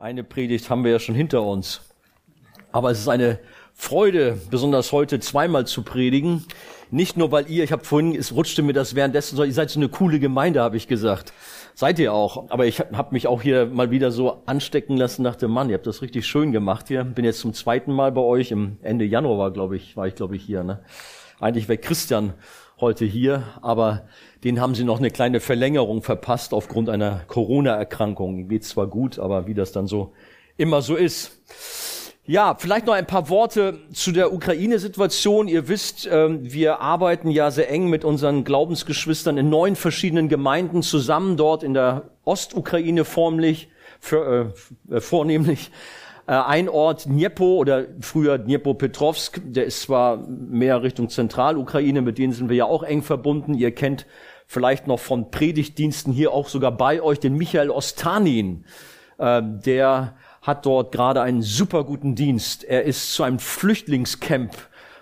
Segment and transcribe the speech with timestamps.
[0.00, 1.80] Eine Predigt haben wir ja schon hinter uns.
[2.70, 3.40] Aber es ist eine
[3.74, 6.44] Freude, besonders heute zweimal zu predigen.
[6.92, 9.80] Nicht nur, weil ihr, ich habe vorhin, es rutschte mir das währenddessen, ihr seid so
[9.80, 11.32] eine coole Gemeinde, habe ich gesagt.
[11.74, 12.48] Seid ihr auch.
[12.48, 15.74] Aber ich habe mich auch hier mal wieder so anstecken lassen nach dem Mann, ihr
[15.74, 17.02] habt das richtig schön gemacht hier.
[17.02, 18.52] Bin jetzt zum zweiten Mal bei euch.
[18.52, 20.62] Im Ende Januar glaube ich, war ich, glaube ich, hier.
[20.62, 20.78] Ne?
[21.40, 22.34] Eigentlich wäre Christian
[22.80, 24.06] heute hier, aber
[24.44, 28.48] den haben sie noch eine kleine Verlängerung verpasst aufgrund einer Corona-Erkrankung.
[28.48, 30.12] Geht zwar gut, aber wie das dann so
[30.56, 31.40] immer so ist.
[32.24, 35.48] Ja, vielleicht noch ein paar Worte zu der Ukraine-Situation.
[35.48, 40.82] Ihr wisst, ähm, wir arbeiten ja sehr eng mit unseren Glaubensgeschwistern in neun verschiedenen Gemeinden
[40.82, 44.52] zusammen, dort in der Ostukraine formlich, für,
[44.90, 45.70] äh, vornehmlich.
[46.28, 52.34] Äh, ein Ort Dniepo oder früher Dniepropetrovsk, der ist zwar mehr Richtung Zentralukraine, mit denen
[52.34, 53.54] sind wir ja auch eng verbunden.
[53.54, 54.06] Ihr kennt
[54.46, 58.64] vielleicht noch von Predigtdiensten hier auch sogar bei euch den Michael Ostanin.
[59.16, 62.62] Äh, der hat dort gerade einen super guten Dienst.
[62.62, 64.52] Er ist zu einem Flüchtlingscamp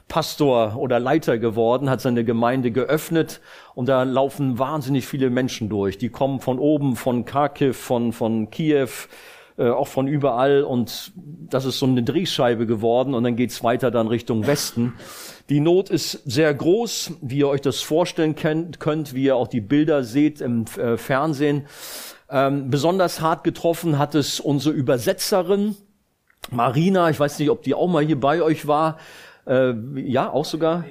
[0.09, 3.41] Pastor oder Leiter geworden, hat seine Gemeinde geöffnet
[3.75, 5.99] und da laufen wahnsinnig viele Menschen durch.
[5.99, 8.89] Die kommen von oben, von Kharkiv, von, von Kiew,
[9.59, 13.91] äh, auch von überall und das ist so eine Drehscheibe geworden und dann geht's weiter
[13.91, 14.95] dann Richtung Westen.
[15.49, 19.61] Die Not ist sehr groß, wie ihr euch das vorstellen könnt, wie ihr auch die
[19.61, 21.67] Bilder seht im äh, Fernsehen.
[22.29, 25.77] Ähm, besonders hart getroffen hat es unsere Übersetzerin
[26.51, 27.11] Marina.
[27.11, 28.99] Ich weiß nicht, ob die auch mal hier bei euch war.
[29.47, 30.85] Äh, ja, auch sogar.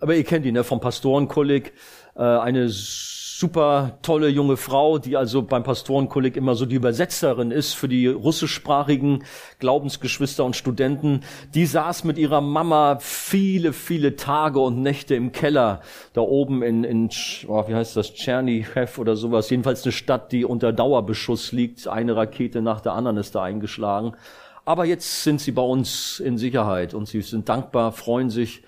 [0.00, 1.72] Aber ihr kennt die, ne, vom Pastorenkolleg.
[2.18, 7.74] Äh, eine super tolle junge Frau, die also beim Pastorenkolleg immer so die Übersetzerin ist
[7.74, 9.22] für die russischsprachigen
[9.60, 11.20] Glaubensgeschwister und Studenten.
[11.54, 15.82] Die saß mit ihrer Mama viele, viele Tage und Nächte im Keller,
[16.14, 17.10] da oben in, in
[17.46, 19.48] oh, wie heißt das, Tschernichev oder sowas.
[19.50, 21.86] Jedenfalls eine Stadt, die unter Dauerbeschuss liegt.
[21.86, 24.16] Eine Rakete nach der anderen ist da eingeschlagen.
[24.64, 28.64] Aber jetzt sind sie bei uns in Sicherheit und sie sind dankbar, freuen sich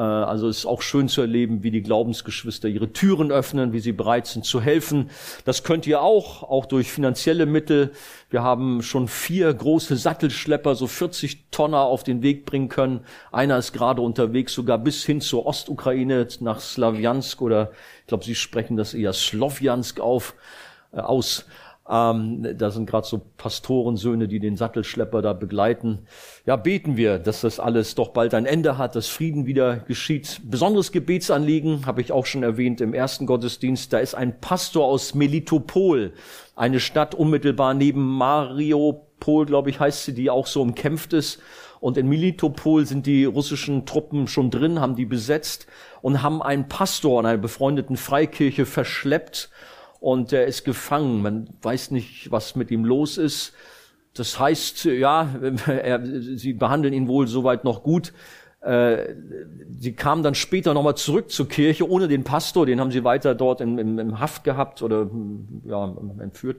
[0.00, 3.92] also es ist auch schön zu erleben, wie die Glaubensgeschwister ihre Türen öffnen, wie sie
[3.92, 5.10] bereit sind zu helfen.
[5.44, 7.90] Das könnt ihr auch, auch durch finanzielle Mittel.
[8.30, 13.00] Wir haben schon vier große Sattelschlepper, so 40 Tonner auf den Weg bringen können.
[13.32, 18.34] Einer ist gerade unterwegs, sogar bis hin zur Ostukraine, nach Slawiansk oder ich glaube, Sie
[18.34, 20.34] sprechen das eher Slowjansk auf,
[20.92, 21.46] äh, aus.
[21.90, 26.00] Ähm, da sind gerade so Pastorensöhne, die den Sattelschlepper da begleiten.
[26.44, 30.40] Ja, beten wir, dass das alles doch bald ein Ende hat, dass Frieden wieder geschieht.
[30.44, 33.92] Besonderes Gebetsanliegen habe ich auch schon erwähnt im ersten Gottesdienst.
[33.92, 36.12] Da ist ein Pastor aus Melitopol,
[36.56, 41.40] eine Stadt unmittelbar neben Mariupol, glaube ich, heißt sie, die auch so umkämpft ist.
[41.80, 45.66] Und in Melitopol sind die russischen Truppen schon drin, haben die besetzt
[46.02, 49.48] und haben einen Pastor in einer befreundeten Freikirche verschleppt
[50.00, 51.22] und er ist gefangen.
[51.22, 53.52] Man weiß nicht, was mit ihm los ist.
[54.14, 55.28] Das heißt, ja,
[55.66, 58.12] er, sie behandeln ihn wohl soweit noch gut.
[58.60, 59.14] Äh,
[59.78, 63.36] sie kamen dann später nochmal zurück zur Kirche ohne den Pastor, den haben sie weiter
[63.36, 65.08] dort im, im, im Haft gehabt oder
[65.64, 66.56] ja, entführt.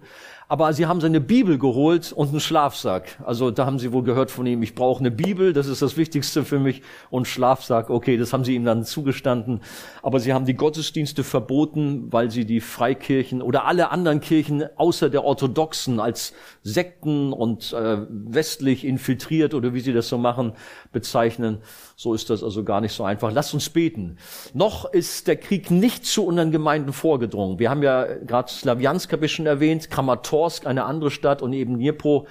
[0.48, 3.20] Aber sie haben seine Bibel geholt und einen Schlafsack.
[3.24, 5.96] Also da haben sie wohl gehört von ihm, ich brauche eine Bibel, das ist das
[5.96, 6.82] Wichtigste für mich.
[7.12, 9.62] Und Schlafsack, okay, das haben sie ihm dann zugestanden.
[10.02, 15.10] Aber sie haben die Gottesdienste verboten, weil sie die Freikirchen oder alle anderen Kirchen außer
[15.10, 16.34] der orthodoxen als
[16.64, 20.54] Sekten und äh, westlich infiltriert oder wie sie das so machen,
[20.92, 21.60] bezeichnen.
[22.00, 23.30] So ist das also gar nicht so einfach.
[23.34, 24.20] Lasst uns beten.
[24.54, 27.60] Noch ist der Krieg nicht zu unseren Gemeinden vorgedrungen.
[27.60, 31.74] Wir haben ja gerade Slawiansk habe ich schon erwähnt, Kramatorsk, eine andere Stadt und eben
[31.74, 32.26] Dnipro.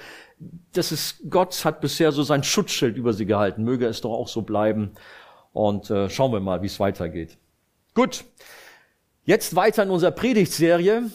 [0.72, 3.62] Das ist, Gott hat bisher so sein Schutzschild über sie gehalten.
[3.62, 4.92] Möge es doch auch so bleiben.
[5.52, 7.36] Und äh, schauen wir mal, wie es weitergeht.
[7.92, 8.24] Gut.
[9.26, 11.10] Jetzt weiter in unserer Predigtserie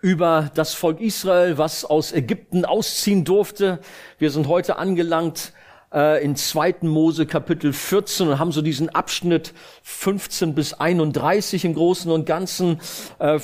[0.00, 3.80] über das Volk Israel, was aus Ägypten ausziehen durfte.
[4.18, 5.52] Wir sind heute angelangt
[5.92, 6.76] äh, in 2.
[6.82, 9.52] Mose Kapitel 14 und haben so diesen Abschnitt
[9.82, 12.80] 15 bis 31 im Großen und Ganzen.
[13.18, 13.40] Äh,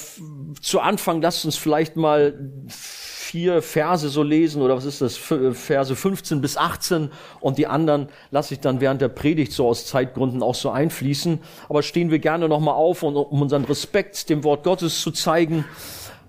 [0.61, 2.35] zu Anfang lasst uns vielleicht mal
[2.69, 7.11] vier Verse so lesen oder was ist das, Verse 15 bis 18
[7.41, 11.41] und die anderen lasse ich dann während der Predigt so aus Zeitgründen auch so einfließen.
[11.69, 15.65] Aber stehen wir gerne nochmal auf, und, um unseren Respekt dem Wort Gottes zu zeigen.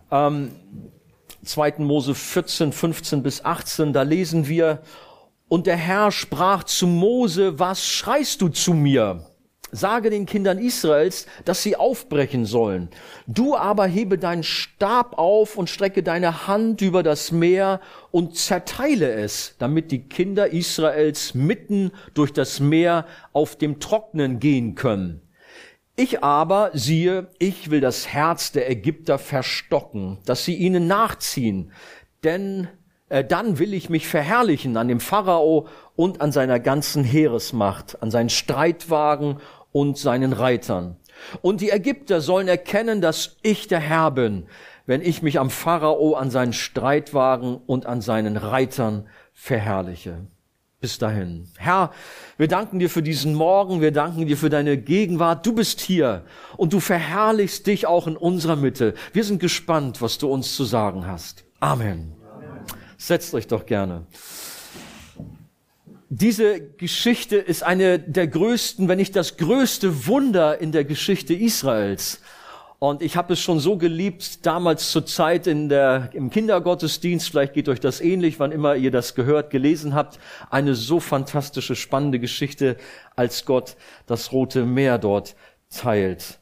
[0.09, 0.51] Ähm,
[1.43, 1.75] 2.
[1.79, 4.81] Mose 14, 15 bis 18, da lesen wir,
[5.49, 9.25] und der Herr sprach zu Mose, was schreist du zu mir?
[9.71, 12.89] Sage den Kindern Israels, dass sie aufbrechen sollen.
[13.27, 19.11] Du aber hebe deinen Stab auf und strecke deine Hand über das Meer und zerteile
[19.11, 25.21] es, damit die Kinder Israels mitten durch das Meer auf dem Trocknen gehen können.
[25.97, 31.71] Ich aber, siehe, ich will das Herz der Ägypter verstocken, dass sie ihnen nachziehen,
[32.23, 32.69] denn
[33.09, 38.29] dann will ich mich verherrlichen an dem Pharao und an seiner ganzen Heeresmacht, an seinen
[38.29, 39.37] Streitwagen
[39.71, 40.97] und seinen Reitern.
[41.41, 44.45] Und die Ägypter sollen erkennen, dass ich der Herr bin,
[44.85, 50.27] wenn ich mich am Pharao, an seinen Streitwagen und an seinen Reitern verherrliche.
[50.79, 51.47] Bis dahin.
[51.57, 51.91] Herr,
[52.37, 55.45] wir danken dir für diesen Morgen, wir danken dir für deine Gegenwart.
[55.45, 56.23] Du bist hier
[56.55, 58.93] und du verherrlichst dich auch in unserer Mitte.
[59.11, 61.45] Wir sind gespannt, was du uns zu sagen hast.
[61.59, 62.16] Amen.
[62.97, 64.05] Setzt euch doch gerne.
[66.09, 72.21] Diese Geschichte ist eine der größten, wenn nicht das größte Wunder in der Geschichte Israels.
[72.79, 77.53] Und ich habe es schon so geliebt, damals zur Zeit in der, im Kindergottesdienst, vielleicht
[77.53, 80.19] geht euch das ähnlich, wann immer ihr das gehört, gelesen habt,
[80.51, 82.77] eine so fantastische, spannende Geschichte,
[83.15, 85.35] als Gott das Rote Meer dort
[85.71, 86.39] teilt.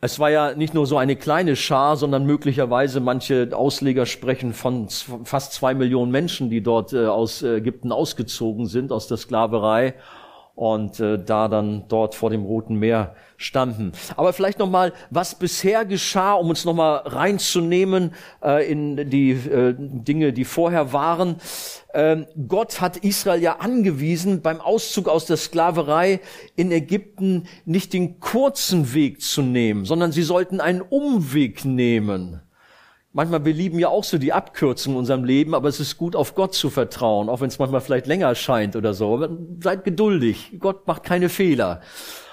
[0.00, 4.88] Es war ja nicht nur so eine kleine Schar, sondern möglicherweise manche Ausleger sprechen von
[5.24, 9.94] fast zwei Millionen Menschen, die dort äh, aus Ägypten ausgezogen sind, aus der Sklaverei
[10.58, 13.92] und äh, da dann dort vor dem Roten Meer standen.
[14.16, 18.12] Aber vielleicht noch mal, was bisher geschah, um uns noch mal reinzunehmen
[18.42, 21.36] äh, in die äh, Dinge, die vorher waren.
[21.94, 26.18] Ähm, Gott hat Israel ja angewiesen, beim Auszug aus der Sklaverei
[26.56, 32.40] in Ägypten nicht den kurzen Weg zu nehmen, sondern sie sollten einen Umweg nehmen.
[33.18, 36.14] Manchmal, wir lieben ja auch so die Abkürzung in unserem Leben, aber es ist gut,
[36.14, 39.12] auf Gott zu vertrauen, auch wenn es manchmal vielleicht länger scheint oder so.
[39.14, 39.30] Aber
[39.60, 40.52] seid geduldig.
[40.60, 41.80] Gott macht keine Fehler.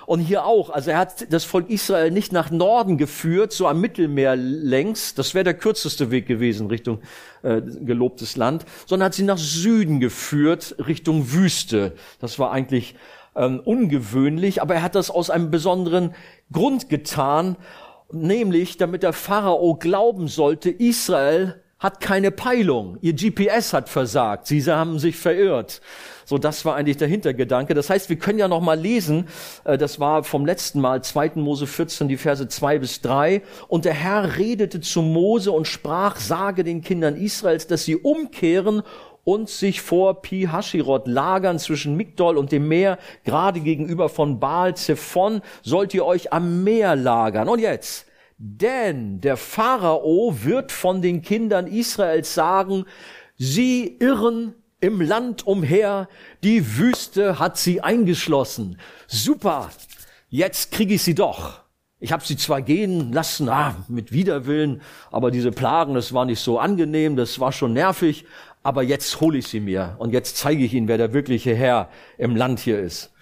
[0.05, 3.81] Und hier auch, also er hat das Volk Israel nicht nach Norden geführt, so am
[3.81, 6.99] Mittelmeer längs, das wäre der kürzeste Weg gewesen Richtung
[7.41, 11.93] äh, gelobtes Land, sondern hat sie nach Süden geführt, Richtung Wüste.
[12.19, 12.93] Das war eigentlich
[13.35, 16.13] ähm, ungewöhnlich, aber er hat das aus einem besonderen
[16.51, 17.57] Grund getan,
[18.11, 22.97] nämlich damit der Pharao glauben sollte, Israel hat keine Peilung.
[23.01, 24.47] Ihr GPS hat versagt.
[24.47, 25.81] Sie haben sich verirrt.
[26.25, 27.75] So, das war eigentlich der Hintergedanke.
[27.75, 29.27] Das heißt, wir können ja noch mal lesen,
[29.63, 31.33] äh, das war vom letzten Mal, 2.
[31.35, 33.43] Mose 14, die Verse 2 bis 3.
[33.67, 38.81] Und der Herr redete zu Mose und sprach, sage den Kindern Israels, dass sie umkehren
[39.25, 44.77] und sich vor Pi Hashirot lagern zwischen Migdol und dem Meer, gerade gegenüber von Baal
[44.77, 47.49] Zephon, sollt ihr euch am Meer lagern.
[47.49, 48.05] Und jetzt,
[48.37, 52.85] denn der Pharao wird von den Kindern Israels sagen,
[53.35, 56.07] sie irren im Land umher,
[56.43, 58.79] die Wüste hat sie eingeschlossen.
[59.07, 59.71] Super,
[60.29, 61.64] jetzt kriege ich sie doch.
[61.99, 64.81] Ich habe sie zwar gehen lassen, ah, mit Widerwillen,
[65.11, 68.25] aber diese Plagen, das war nicht so angenehm, das war schon nervig,
[68.63, 71.89] aber jetzt hole ich sie mir und jetzt zeige ich ihnen, wer der wirkliche Herr
[72.17, 73.13] im Land hier ist.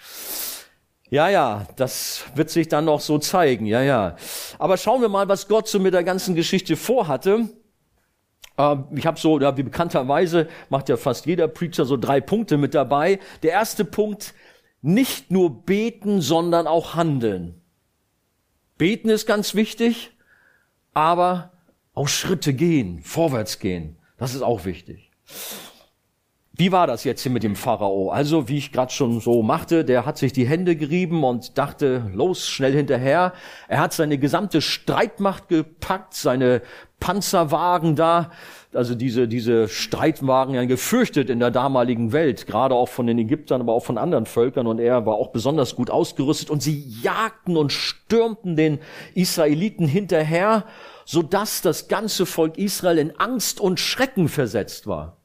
[1.09, 4.15] Ja, ja, das wird sich dann noch so zeigen, ja, ja.
[4.57, 7.49] Aber schauen wir mal, was Gott so mit der ganzen Geschichte vorhatte.
[8.57, 12.73] Ähm, ich habe so, wie bekannterweise macht ja fast jeder Preacher so drei Punkte mit
[12.73, 13.19] dabei.
[13.43, 14.33] Der erste Punkt,
[14.81, 17.62] nicht nur beten, sondern auch handeln.
[18.77, 20.11] Beten ist ganz wichtig,
[20.93, 21.51] aber
[21.93, 23.97] auch Schritte gehen, vorwärts gehen.
[24.17, 25.11] Das ist auch wichtig.
[26.55, 28.11] Wie war das jetzt hier mit dem Pharao?
[28.11, 32.11] Also, wie ich gerade schon so machte, der hat sich die Hände gerieben und dachte,
[32.13, 33.33] los, schnell hinterher.
[33.67, 36.61] Er hat seine gesamte Streitmacht gepackt, seine
[36.99, 38.29] Panzerwagen da,
[38.75, 43.61] also diese, diese Streitwagen ja gefürchtet in der damaligen Welt, gerade auch von den Ägyptern,
[43.61, 47.57] aber auch von anderen Völkern und er war auch besonders gut ausgerüstet und sie jagten
[47.57, 48.79] und stürmten den
[49.15, 50.65] Israeliten hinterher,
[51.05, 55.17] so dass das ganze Volk Israel in Angst und Schrecken versetzt war.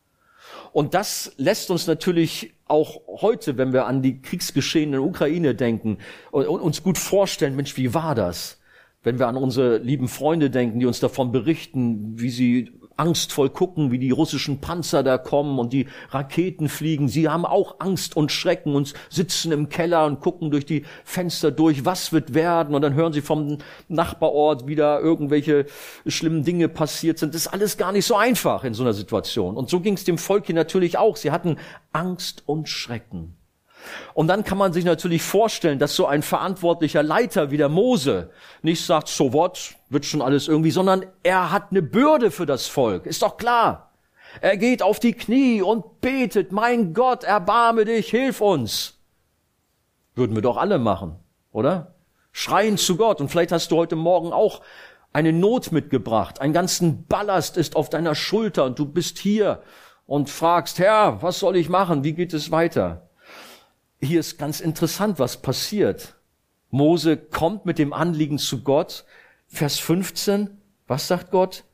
[0.73, 5.55] Und das lässt uns natürlich auch heute, wenn wir an die Kriegsgeschehen in der Ukraine
[5.55, 5.99] denken,
[6.31, 8.61] uns gut vorstellen, Mensch, wie war das?
[9.03, 13.91] Wenn wir an unsere lieben Freunde denken, die uns davon berichten, wie sie angstvoll gucken,
[13.91, 17.09] wie die russischen Panzer da kommen und die Raketen fliegen.
[17.09, 21.51] Sie haben auch Angst und Schrecken und sitzen im Keller und gucken durch die Fenster
[21.51, 22.75] durch, was wird werden.
[22.75, 25.67] Und dann hören sie vom Nachbarort wieder irgendwelche
[26.07, 27.35] schlimmen Dinge passiert sind.
[27.35, 29.57] Das ist alles gar nicht so einfach in so einer Situation.
[29.57, 31.17] Und so ging es dem Volk hier natürlich auch.
[31.17, 31.57] Sie hatten
[31.93, 33.38] Angst und Schrecken.
[34.15, 38.31] Und dann kann man sich natürlich vorstellen, dass so ein verantwortlicher Leiter wie der Mose
[38.63, 42.67] nicht sagt, so what, wird schon alles irgendwie, sondern er hat eine Bürde für das
[42.67, 43.07] Volk.
[43.07, 43.93] Ist doch klar.
[44.41, 48.99] Er geht auf die Knie und betet, mein Gott, erbarme dich, hilf uns.
[50.15, 51.17] Würden wir doch alle machen,
[51.53, 51.95] oder?
[52.33, 53.21] Schreien zu Gott.
[53.21, 54.61] Und vielleicht hast du heute Morgen auch
[55.13, 56.41] eine Not mitgebracht.
[56.41, 59.63] Einen ganzen Ballast ist auf deiner Schulter und du bist hier
[60.07, 62.05] und fragst, Herr, was soll ich machen?
[62.05, 63.08] Wie geht es weiter?
[64.01, 66.17] Hier ist ganz interessant, was passiert.
[66.71, 69.05] Mose kommt mit dem Anliegen zu Gott.
[69.47, 70.51] Vers 15,
[70.87, 71.65] was sagt Gott?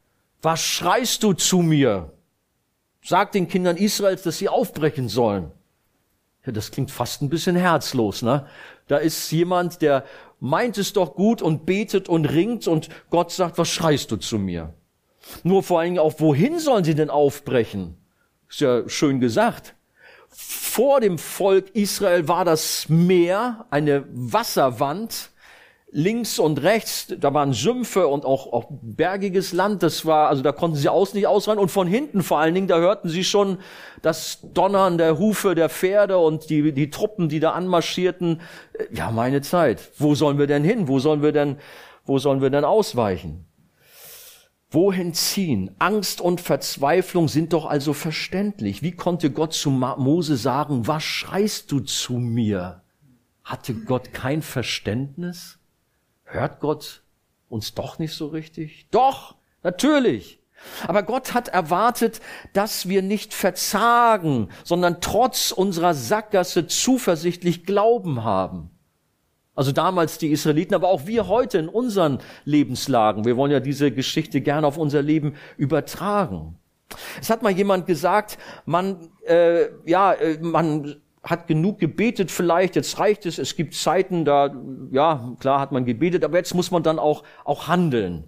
[0.43, 2.15] Was schreist du zu mir?
[3.05, 5.53] sagt den Kindern Israels, dass sie aufbrechen sollen.
[6.45, 8.47] Ja, das klingt fast ein bisschen herzlos, ne?
[8.87, 10.05] Da ist jemand, der
[10.41, 14.39] meint es doch gut und betet und ringt und Gott sagt, was schreist du zu
[14.39, 14.75] mir?
[15.43, 17.97] Nur vor allen Dingen auch, wohin sollen sie denn aufbrechen?
[18.49, 19.75] Ist ja schön gesagt.
[20.37, 25.31] Vor dem Volk Israel war das Meer, eine Wasserwand,
[25.95, 30.51] links und rechts, da waren Sümpfe und auch, auch bergiges Land, das war, also da
[30.51, 33.59] konnten sie aus nicht ausrennen und von hinten vor allen Dingen, da hörten sie schon
[34.03, 38.41] das Donnern der Hufe der Pferde und die, die Truppen, die da anmarschierten.
[38.93, 39.93] Ja, meine Zeit.
[39.97, 40.89] Wo sollen wir denn hin?
[40.89, 41.59] Wo sollen wir denn,
[42.05, 43.47] wo sollen wir denn ausweichen?
[44.75, 45.71] Wohin ziehen?
[45.79, 48.83] Angst und Verzweiflung sind doch also verständlich.
[48.83, 52.83] Wie konnte Gott zu Mose sagen, was schreist du zu mir?
[53.45, 55.61] Hatte Gott kein Verständnis?
[56.25, 57.05] Hört Gott
[57.49, 58.89] uns doch nicht so richtig?
[58.91, 60.41] Doch, natürlich.
[60.89, 62.21] Aber Gott hat erwartet,
[62.53, 68.71] dass wir nicht verzagen, sondern trotz unserer Sackgasse zuversichtlich Glauben haben.
[69.55, 73.25] Also damals die Israeliten, aber auch wir heute in unseren Lebenslagen.
[73.25, 76.57] Wir wollen ja diese Geschichte gerne auf unser Leben übertragen.
[77.21, 82.99] Es hat mal jemand gesagt, man, äh, ja, äh, man hat genug gebetet vielleicht, jetzt
[82.99, 84.55] reicht es, es gibt Zeiten, da,
[84.91, 88.25] ja, klar hat man gebetet, aber jetzt muss man dann auch, auch handeln.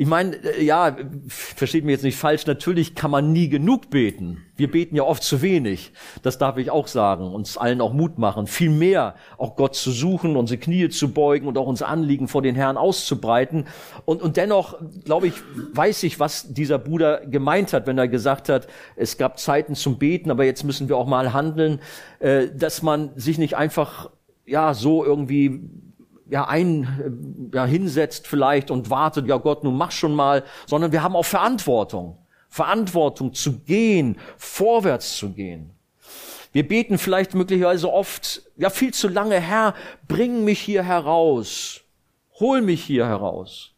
[0.00, 4.44] Ich meine, äh, ja, versteht mich jetzt nicht falsch, natürlich kann man nie genug beten.
[4.54, 5.92] Wir beten ja oft zu wenig.
[6.22, 7.34] Das darf ich auch sagen.
[7.34, 8.46] Uns allen auch Mut machen.
[8.46, 12.42] Viel mehr auch Gott zu suchen, unsere Knie zu beugen und auch unser Anliegen vor
[12.42, 13.66] den Herrn auszubreiten.
[14.04, 15.34] Und, und dennoch, glaube ich,
[15.72, 19.98] weiß ich, was dieser Bruder gemeint hat, wenn er gesagt hat, es gab Zeiten zum
[19.98, 21.80] Beten, aber jetzt müssen wir auch mal handeln,
[22.20, 24.10] äh, dass man sich nicht einfach,
[24.46, 25.60] ja, so irgendwie
[26.30, 31.02] ja, ein, ja, hinsetzt vielleicht und wartet, ja Gott, nun mach schon mal, sondern wir
[31.02, 32.18] haben auch Verantwortung.
[32.48, 35.70] Verantwortung zu gehen, vorwärts zu gehen.
[36.52, 39.74] Wir beten vielleicht möglicherweise oft, ja viel zu lange, Herr,
[40.06, 41.82] bring mich hier heraus,
[42.40, 43.74] hol mich hier heraus,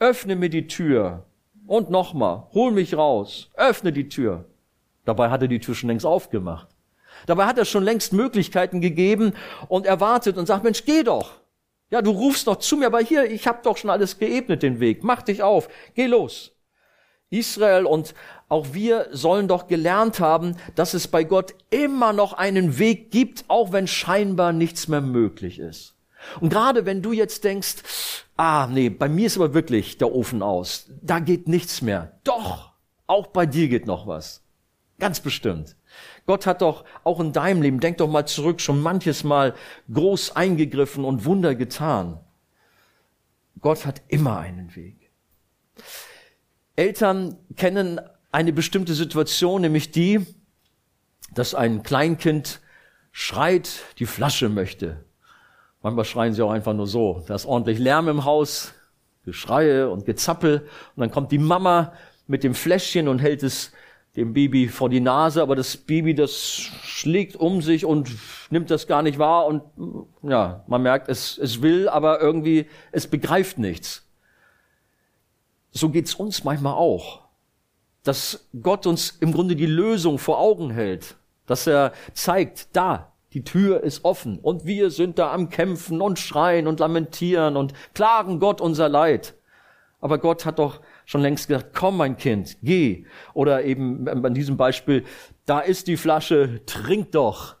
[0.00, 1.24] öffne mir die Tür
[1.66, 4.46] und nochmal, hol mich raus, öffne die Tür.
[5.04, 6.68] Dabei hat er die Tür schon längst aufgemacht.
[7.26, 9.32] Dabei hat er schon längst Möglichkeiten gegeben
[9.68, 11.40] und erwartet und sagt, Mensch, geh doch.
[11.90, 14.80] Ja, du rufst doch zu mir, aber hier, ich habe doch schon alles geebnet, den
[14.80, 15.04] Weg.
[15.04, 16.52] Mach dich auf, geh los.
[17.30, 18.14] Israel und
[18.48, 23.44] auch wir sollen doch gelernt haben, dass es bei Gott immer noch einen Weg gibt,
[23.48, 25.94] auch wenn scheinbar nichts mehr möglich ist.
[26.40, 27.76] Und gerade wenn du jetzt denkst,
[28.36, 32.18] ah nee, bei mir ist aber wirklich der Ofen aus, da geht nichts mehr.
[32.24, 32.72] Doch,
[33.06, 34.42] auch bei dir geht noch was.
[34.98, 35.76] Ganz bestimmt.
[36.28, 39.54] Gott hat doch auch in deinem Leben, denk doch mal zurück, schon manches Mal
[39.90, 42.20] groß eingegriffen und Wunder getan.
[43.62, 45.10] Gott hat immer einen Weg.
[46.76, 47.98] Eltern kennen
[48.30, 50.20] eine bestimmte Situation, nämlich die,
[51.32, 52.60] dass ein Kleinkind
[53.10, 55.06] schreit, die Flasche möchte.
[55.80, 57.24] Manchmal schreien sie auch einfach nur so.
[57.26, 58.74] Da ist ordentlich Lärm im Haus,
[59.24, 60.68] Geschreie und Gezappel.
[60.94, 61.94] Und dann kommt die Mama
[62.26, 63.72] mit dem Fläschchen und hält es
[64.16, 68.10] dem Baby vor die Nase, aber das Baby, das schlägt um sich und
[68.50, 69.62] nimmt das gar nicht wahr und
[70.22, 74.04] ja, man merkt, es, es will, aber irgendwie, es begreift nichts.
[75.70, 77.20] So geht's uns manchmal auch.
[78.02, 81.16] Dass Gott uns im Grunde die Lösung vor Augen hält.
[81.46, 86.18] Dass er zeigt, da, die Tür ist offen und wir sind da am Kämpfen und
[86.18, 89.34] schreien und lamentieren und klagen Gott unser Leid.
[90.00, 93.06] Aber Gott hat doch schon längst gesagt, komm mein Kind, geh.
[93.32, 95.04] Oder eben an diesem Beispiel,
[95.46, 97.56] da ist die Flasche, trink doch.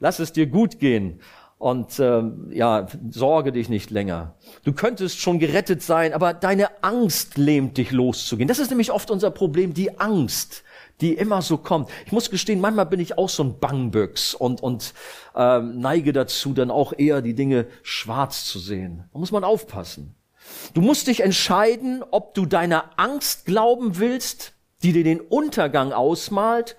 [0.00, 1.20] Lass es dir gut gehen.
[1.58, 4.36] Und ähm, ja, sorge dich nicht länger.
[4.64, 8.48] Du könntest schon gerettet sein, aber deine Angst lähmt dich loszugehen.
[8.48, 10.64] Das ist nämlich oft unser Problem, die Angst
[11.00, 11.88] die immer so kommt.
[12.06, 14.94] Ich muss gestehen, manchmal bin ich auch so ein Bangböcks und, und
[15.36, 19.04] ähm, neige dazu, dann auch eher die Dinge schwarz zu sehen.
[19.12, 20.17] Da muss man aufpassen.
[20.74, 24.52] Du musst dich entscheiden, ob du deiner Angst glauben willst,
[24.82, 26.76] die dir den Untergang ausmalt,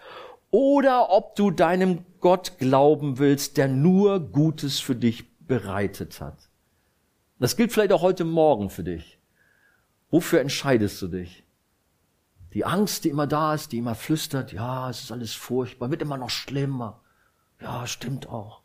[0.52, 6.50] oder ob du deinem Gott glauben willst, der nur Gutes für dich bereitet hat.
[7.40, 9.20] Das gilt vielleicht auch heute Morgen für dich.
[10.12, 11.46] Wofür entscheidest du dich?
[12.54, 16.02] Die Angst, die immer da ist, die immer flüstert, ja, es ist alles furchtbar, wird
[16.02, 17.02] immer noch schlimmer.
[17.62, 18.62] Ja, stimmt auch.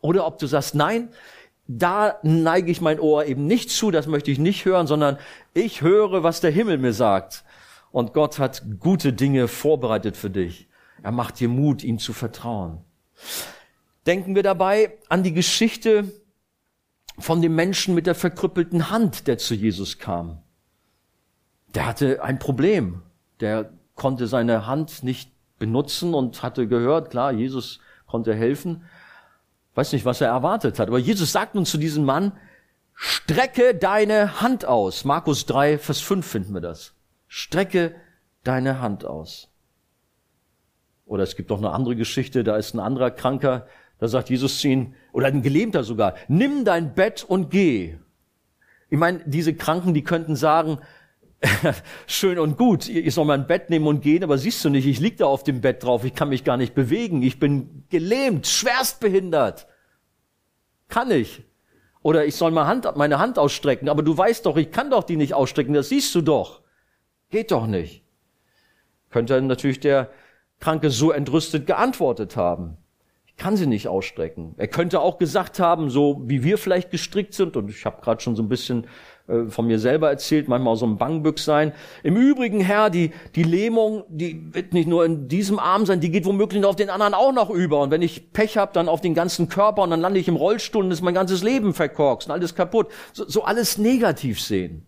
[0.00, 1.10] Oder ob du sagst, nein,
[1.72, 5.18] da neige ich mein Ohr eben nicht zu, das möchte ich nicht hören, sondern
[5.54, 7.44] ich höre, was der Himmel mir sagt.
[7.92, 10.68] Und Gott hat gute Dinge vorbereitet für dich.
[11.02, 12.78] Er macht dir Mut, ihm zu vertrauen.
[14.04, 16.10] Denken wir dabei an die Geschichte
[17.18, 20.42] von dem Menschen mit der verkrüppelten Hand, der zu Jesus kam.
[21.74, 23.02] Der hatte ein Problem.
[23.38, 28.82] Der konnte seine Hand nicht benutzen und hatte gehört, klar, Jesus konnte helfen.
[29.74, 30.88] Weiß nicht, was er erwartet hat.
[30.88, 32.32] Aber Jesus sagt nun zu diesem Mann,
[32.94, 35.04] strecke deine Hand aus.
[35.04, 36.94] Markus 3, Vers 5 finden wir das.
[37.28, 37.94] Strecke
[38.42, 39.48] deine Hand aus.
[41.06, 43.66] Oder es gibt noch eine andere Geschichte, da ist ein anderer Kranker,
[43.98, 47.98] da sagt Jesus zu ihm, oder ein Gelähmter sogar, nimm dein Bett und geh.
[48.88, 50.78] Ich meine, diese Kranken, die könnten sagen,
[52.06, 55.00] schön und gut, ich soll mein Bett nehmen und gehen, aber siehst du nicht, ich
[55.00, 58.46] lieg da auf dem Bett drauf, ich kann mich gar nicht bewegen, ich bin gelähmt,
[58.46, 59.66] schwerstbehindert.
[60.88, 61.42] Kann ich.
[62.02, 65.04] Oder ich soll meine Hand, meine Hand ausstrecken, aber du weißt doch, ich kann doch
[65.04, 66.62] die nicht ausstrecken, das siehst du doch.
[67.30, 68.04] Geht doch nicht.
[69.10, 70.10] Könnte natürlich der
[70.58, 72.76] Kranke so entrüstet geantwortet haben.
[73.26, 74.54] Ich kann sie nicht ausstrecken.
[74.58, 78.20] Er könnte auch gesagt haben, so wie wir vielleicht gestrickt sind, und ich habe gerade
[78.20, 78.86] schon so ein bisschen
[79.30, 81.72] äh, von mir selber erzählt, manchmal so ein Bangbück sein.
[82.02, 86.10] Im Übrigen, Herr, die, die Lähmung, die wird nicht nur in diesem Arm sein, die
[86.10, 87.80] geht womöglich auf den anderen auch noch über.
[87.80, 90.36] Und wenn ich Pech habe, dann auf den ganzen Körper und dann lande ich im
[90.36, 92.88] Rollstuhl und ist mein ganzes Leben verkorkst und alles kaputt.
[93.12, 94.86] So, so alles negativ sehen.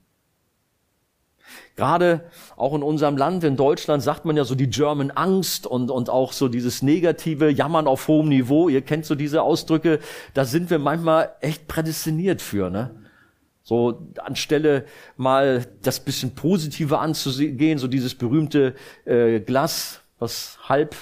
[1.75, 2.25] Gerade
[2.57, 6.11] auch in unserem Land, in Deutschland, sagt man ja so die German Angst und, und
[6.11, 8.69] auch so dieses negative Jammern auf hohem Niveau.
[8.69, 9.99] Ihr kennt so diese Ausdrücke.
[10.35, 13.02] Da sind wir manchmal echt prädestiniert für, ne?
[13.73, 14.85] So anstelle
[15.17, 18.75] mal das bisschen Positive anzugehen, so dieses berühmte
[19.07, 20.95] äh, Glas, was halb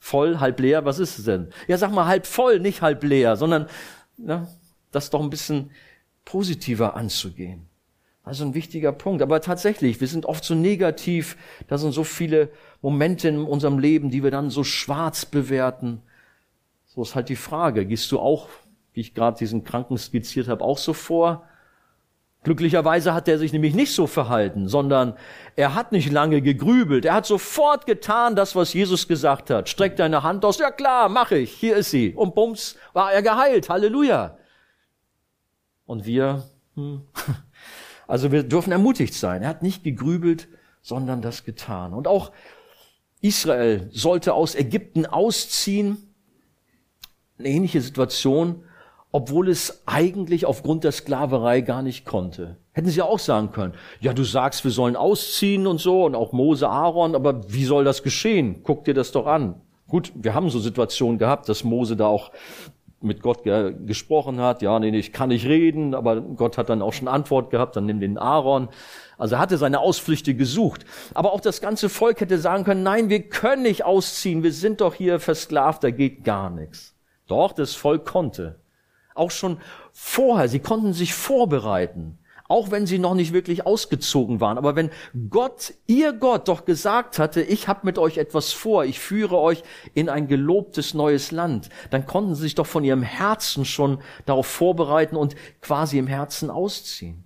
[0.00, 1.50] voll, halb leer, was ist es denn?
[1.68, 3.68] Ja, sag mal halb voll, nicht halb leer, sondern
[4.16, 4.48] ne,
[4.90, 5.70] das doch ein bisschen
[6.24, 7.68] positiver anzugehen.
[8.24, 9.22] Also ein wichtiger Punkt.
[9.22, 11.36] Aber tatsächlich, wir sind oft so negativ.
[11.68, 12.50] Da sind so viele
[12.82, 16.02] Momente in unserem Leben, die wir dann so schwarz bewerten.
[16.84, 17.86] So ist halt die Frage.
[17.86, 18.48] Gehst du auch,
[18.92, 21.44] wie ich gerade diesen Kranken skizziert habe, auch so vor?
[22.48, 25.12] Glücklicherweise hat er sich nämlich nicht so verhalten, sondern
[25.54, 27.04] er hat nicht lange gegrübelt.
[27.04, 29.68] Er hat sofort getan, das, was Jesus gesagt hat.
[29.68, 30.58] Streck deine Hand aus.
[30.58, 31.52] Ja klar, mache ich.
[31.52, 32.14] Hier ist sie.
[32.14, 33.68] Und bums, war er geheilt.
[33.68, 34.38] Halleluja.
[35.84, 37.02] Und wir, hm,
[38.06, 39.42] Also wir dürfen ermutigt sein.
[39.42, 40.48] Er hat nicht gegrübelt,
[40.80, 41.92] sondern das getan.
[41.92, 42.32] Und auch
[43.20, 46.14] Israel sollte aus Ägypten ausziehen.
[47.38, 48.64] Eine ähnliche Situation,
[49.10, 52.56] obwohl es eigentlich aufgrund der Sklaverei gar nicht konnte.
[52.72, 56.32] Hätten sie auch sagen können, ja, du sagst, wir sollen ausziehen und so, und auch
[56.32, 58.60] Mose, Aaron, aber wie soll das geschehen?
[58.62, 59.60] Guck dir das doch an.
[59.88, 62.30] Gut, wir haben so Situationen gehabt, dass Mose da auch
[63.00, 66.82] mit Gott ge gesprochen hat, ja, nee, ich kann nicht reden, aber Gott hat dann
[66.82, 68.68] auch schon Antwort gehabt, dann nimm den Aaron.
[69.16, 70.84] Also er hatte seine Ausflüchte gesucht.
[71.14, 74.80] Aber auch das ganze Volk hätte sagen können, nein, wir können nicht ausziehen, wir sind
[74.80, 76.94] doch hier versklavt, da geht gar nichts.
[77.28, 78.60] Doch, das Volk konnte.
[79.18, 79.58] Auch schon
[79.92, 84.58] vorher, sie konnten sich vorbereiten auch wenn sie noch nicht wirklich ausgezogen waren.
[84.58, 84.90] Aber wenn
[85.28, 89.62] Gott, ihr Gott, doch gesagt hatte, ich habe mit euch etwas vor, ich führe euch
[89.94, 94.46] in ein gelobtes neues Land, dann konnten sie sich doch von ihrem Herzen schon darauf
[94.46, 97.24] vorbereiten und quasi im Herzen ausziehen.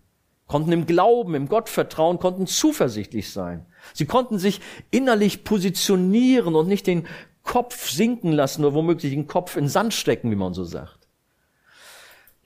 [0.48, 3.64] Konnten im Glauben, im Gottvertrauen, konnten zuversichtlich sein.
[3.94, 7.06] Sie konnten sich innerlich positionieren und nicht den
[7.42, 11.01] Kopf sinken lassen oder womöglich den Kopf in Sand stecken, wie man so sagt.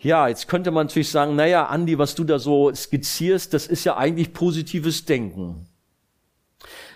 [0.07, 3.83] Ja, jetzt könnte man natürlich sagen, naja, Andi, was du da so skizzierst, das ist
[3.83, 5.67] ja eigentlich positives Denken.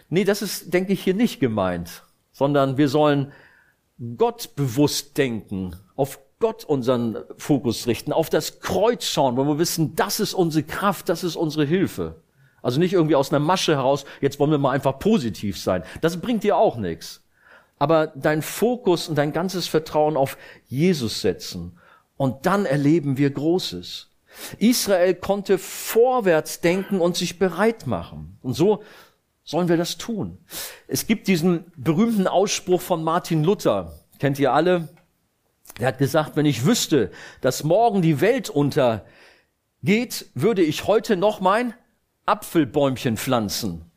[0.09, 3.33] Nee, das ist, denke ich, hier nicht gemeint, sondern wir sollen
[4.17, 9.97] Gott bewusst denken, auf Gott unseren Fokus richten, auf das Kreuz schauen, wo wir wissen,
[9.97, 12.23] das ist unsere Kraft, das ist unsere Hilfe.
[12.63, 15.83] Also nicht irgendwie aus einer Masche heraus, jetzt wollen wir mal einfach positiv sein.
[16.01, 17.25] Das bringt dir auch nichts.
[17.77, 21.77] Aber dein Fokus und dein ganzes Vertrauen auf Jesus setzen
[22.21, 24.11] und dann erleben wir Großes.
[24.59, 28.37] Israel konnte vorwärts denken und sich bereit machen.
[28.43, 28.83] Und so
[29.43, 30.37] sollen wir das tun.
[30.87, 34.01] Es gibt diesen berühmten Ausspruch von Martin Luther.
[34.19, 34.91] Kennt ihr alle?
[35.79, 39.01] Er hat gesagt, wenn ich wüsste, dass morgen die Welt untergeht,
[40.35, 41.73] würde ich heute noch mein
[42.27, 43.90] Apfelbäumchen pflanzen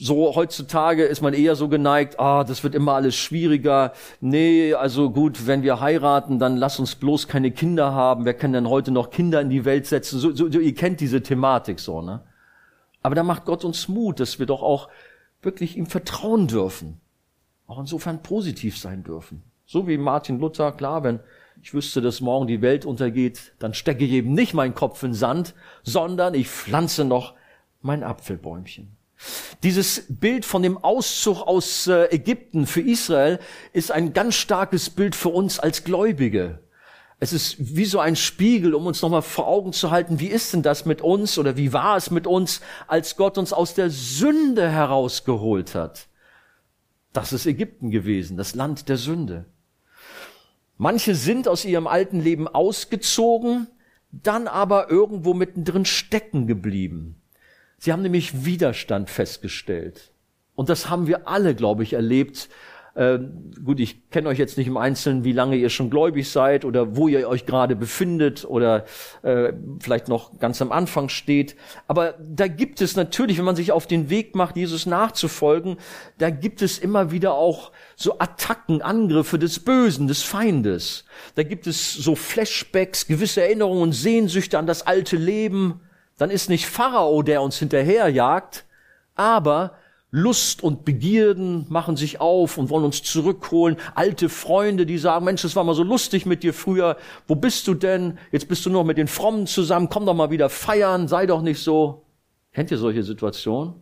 [0.00, 3.92] so heutzutage ist man eher so geneigt, ah, das wird immer alles schwieriger.
[4.20, 8.24] Nee, also gut, wenn wir heiraten, dann lass uns bloß keine Kinder haben.
[8.24, 10.18] Wer kann denn heute noch Kinder in die Welt setzen?
[10.20, 12.22] So, so, so, ihr kennt diese Thematik so, ne?
[13.02, 14.88] Aber da macht Gott uns Mut, dass wir doch auch
[15.42, 17.00] wirklich ihm vertrauen dürfen.
[17.66, 19.42] Auch insofern positiv sein dürfen.
[19.66, 21.20] So wie Martin Luther, klar, wenn
[21.62, 25.14] ich wüsste, dass morgen die Welt untergeht, dann stecke ich eben nicht meinen Kopf in
[25.14, 27.34] Sand, sondern ich pflanze noch
[27.82, 28.97] mein Apfelbäumchen.
[29.62, 33.40] Dieses Bild von dem Auszug aus äh, Ägypten für Israel
[33.72, 36.60] ist ein ganz starkes Bild für uns als Gläubige.
[37.20, 40.52] Es ist wie so ein Spiegel, um uns nochmal vor Augen zu halten, wie ist
[40.52, 43.90] denn das mit uns oder wie war es mit uns, als Gott uns aus der
[43.90, 46.06] Sünde herausgeholt hat.
[47.12, 49.46] Das ist Ägypten gewesen, das Land der Sünde.
[50.76, 53.66] Manche sind aus ihrem alten Leben ausgezogen,
[54.12, 57.20] dann aber irgendwo mittendrin stecken geblieben.
[57.78, 60.12] Sie haben nämlich Widerstand festgestellt.
[60.54, 62.48] Und das haben wir alle, glaube ich, erlebt,
[62.98, 63.20] äh,
[63.64, 66.96] gut, ich kenne euch jetzt nicht im Einzelnen, wie lange ihr schon gläubig seid oder
[66.96, 68.86] wo ihr euch gerade befindet oder
[69.22, 71.54] äh, vielleicht noch ganz am Anfang steht.
[71.86, 75.76] Aber da gibt es natürlich, wenn man sich auf den Weg macht, Jesus nachzufolgen,
[76.18, 81.04] da gibt es immer wieder auch so Attacken, Angriffe des Bösen, des Feindes.
[81.36, 85.82] Da gibt es so Flashbacks, gewisse Erinnerungen und Sehnsüchte an das alte Leben.
[86.18, 88.66] Dann ist nicht Pharao, der uns hinterherjagt,
[89.14, 89.72] aber
[90.10, 93.76] Lust und Begierden machen sich auf und wollen uns zurückholen.
[93.94, 96.96] Alte Freunde, die sagen, Mensch, es war mal so lustig mit dir früher.
[97.26, 98.18] Wo bist du denn?
[98.32, 99.90] Jetzt bist du noch mit den Frommen zusammen.
[99.90, 101.08] Komm doch mal wieder feiern.
[101.08, 102.06] Sei doch nicht so.
[102.52, 103.74] Kennt ihr solche Situationen?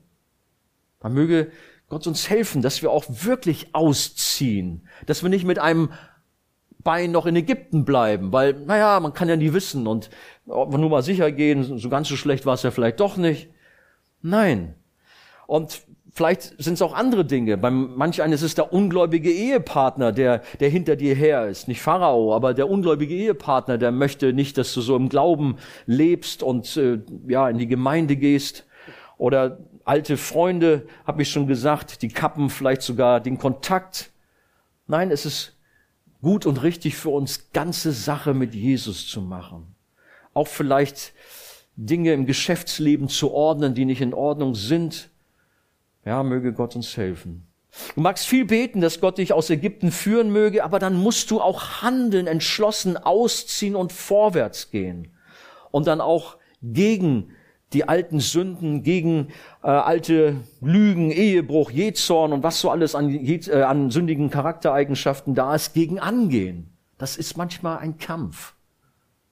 [0.98, 1.52] Da möge
[1.88, 4.88] Gott uns helfen, dass wir auch wirklich ausziehen.
[5.06, 5.92] Dass wir nicht mit einem
[6.86, 10.08] Bein noch in Ägypten bleiben, weil, naja, man kann ja nie wissen und
[10.46, 13.16] ob wir nur mal sicher gehen, so ganz so schlecht war es ja vielleicht doch
[13.16, 13.50] nicht.
[14.22, 14.76] Nein.
[15.48, 15.82] Und
[16.16, 17.58] Vielleicht sind es auch andere Dinge.
[17.58, 21.68] Beim manch eines ist der ungläubige Ehepartner, der, der hinter dir her ist.
[21.68, 26.42] Nicht Pharao, aber der ungläubige Ehepartner, der möchte nicht, dass du so im Glauben lebst
[26.42, 28.64] und äh, ja in die Gemeinde gehst.
[29.18, 34.10] Oder alte Freunde, habe ich schon gesagt, die kappen vielleicht sogar den Kontakt.
[34.86, 35.55] Nein, es ist
[36.26, 39.76] gut und richtig für uns, ganze Sache mit Jesus zu machen.
[40.34, 41.12] Auch vielleicht
[41.76, 45.08] Dinge im Geschäftsleben zu ordnen, die nicht in Ordnung sind
[46.06, 47.46] ja, möge Gott uns helfen.
[47.94, 51.40] Du magst viel beten, dass Gott dich aus Ägypten führen möge, aber dann musst du
[51.40, 55.12] auch handeln, entschlossen ausziehen und vorwärts gehen.
[55.72, 57.32] Und dann auch gegen
[57.72, 59.28] die alten Sünden, gegen
[59.62, 65.54] äh, alte Lügen, Ehebruch, Jezorn und was so alles an, äh, an sündigen Charaktereigenschaften da
[65.54, 66.76] ist, gegen angehen.
[66.98, 68.54] Das ist manchmal ein Kampf.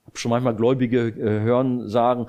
[0.03, 2.27] Ich habe schon manchmal Gläubige äh, hören sagen,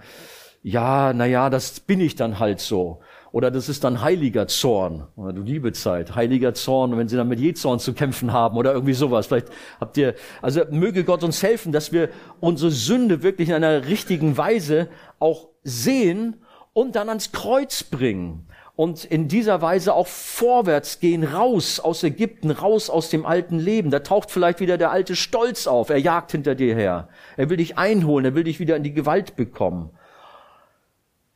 [0.61, 3.01] ja, na ja, das bin ich dann halt so.
[3.35, 5.07] Oder das ist dann heiliger Zorn.
[5.17, 8.71] Oder du liebe Zeit, heiliger Zorn, wenn sie dann mit Jezorn zu kämpfen haben oder
[8.71, 9.27] irgendwie sowas.
[9.27, 12.07] Vielleicht habt ihr, also möge Gott uns helfen, dass wir
[12.39, 14.87] unsere Sünde wirklich in einer richtigen Weise
[15.19, 16.37] auch sehen
[16.71, 18.47] und dann ans Kreuz bringen.
[18.77, 23.91] Und in dieser Weise auch vorwärts gehen, raus aus Ägypten, raus aus dem alten Leben.
[23.91, 25.89] Da taucht vielleicht wieder der alte Stolz auf.
[25.89, 27.09] Er jagt hinter dir her.
[27.35, 28.23] Er will dich einholen.
[28.23, 29.89] Er will dich wieder in die Gewalt bekommen.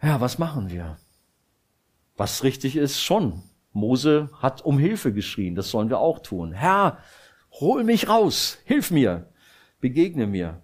[0.01, 0.95] Ja, was machen wir?
[2.19, 3.43] Was richtig ist, schon.
[3.71, 6.51] Mose hat um Hilfe geschrien, das sollen wir auch tun.
[6.51, 6.97] Herr,
[7.61, 9.27] hol mich raus, hilf mir,
[9.79, 10.61] begegne mir.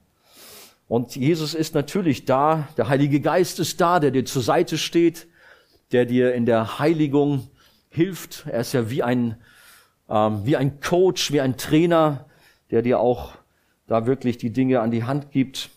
[0.89, 5.27] Und Jesus ist natürlich da, der Heilige Geist ist da, der dir zur Seite steht,
[5.93, 7.47] der dir in der Heiligung
[7.87, 8.45] hilft.
[8.47, 9.37] Er ist ja wie ein,
[10.09, 12.25] ähm, wie ein Coach, wie ein Trainer,
[12.69, 13.31] der dir auch
[13.87, 15.69] da wirklich die Dinge an die Hand gibt,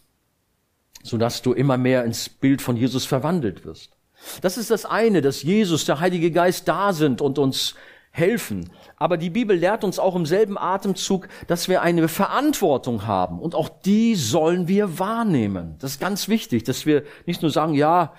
[1.04, 3.97] sodass du immer mehr ins Bild von Jesus verwandelt wirst.
[4.40, 7.74] Das ist das eine, dass Jesus, der Heilige Geist da sind und uns
[8.10, 8.70] helfen.
[8.96, 13.54] Aber die Bibel lehrt uns auch im selben Atemzug, dass wir eine Verantwortung haben und
[13.54, 15.76] auch die sollen wir wahrnehmen.
[15.78, 18.12] Das ist ganz wichtig, dass wir nicht nur sagen, ja,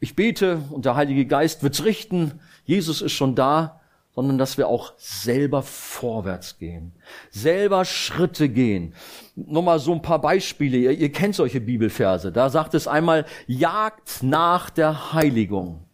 [0.00, 3.80] ich bete und der Heilige Geist wird's richten, Jesus ist schon da,
[4.16, 6.92] sondern dass wir auch selber vorwärts gehen,
[7.30, 8.94] selber Schritte gehen.
[9.36, 10.78] Nur mal so ein paar Beispiele.
[10.78, 12.32] Ihr, ihr kennt solche Bibelverse.
[12.32, 15.84] Da sagt es einmal, jagt nach der Heiligung.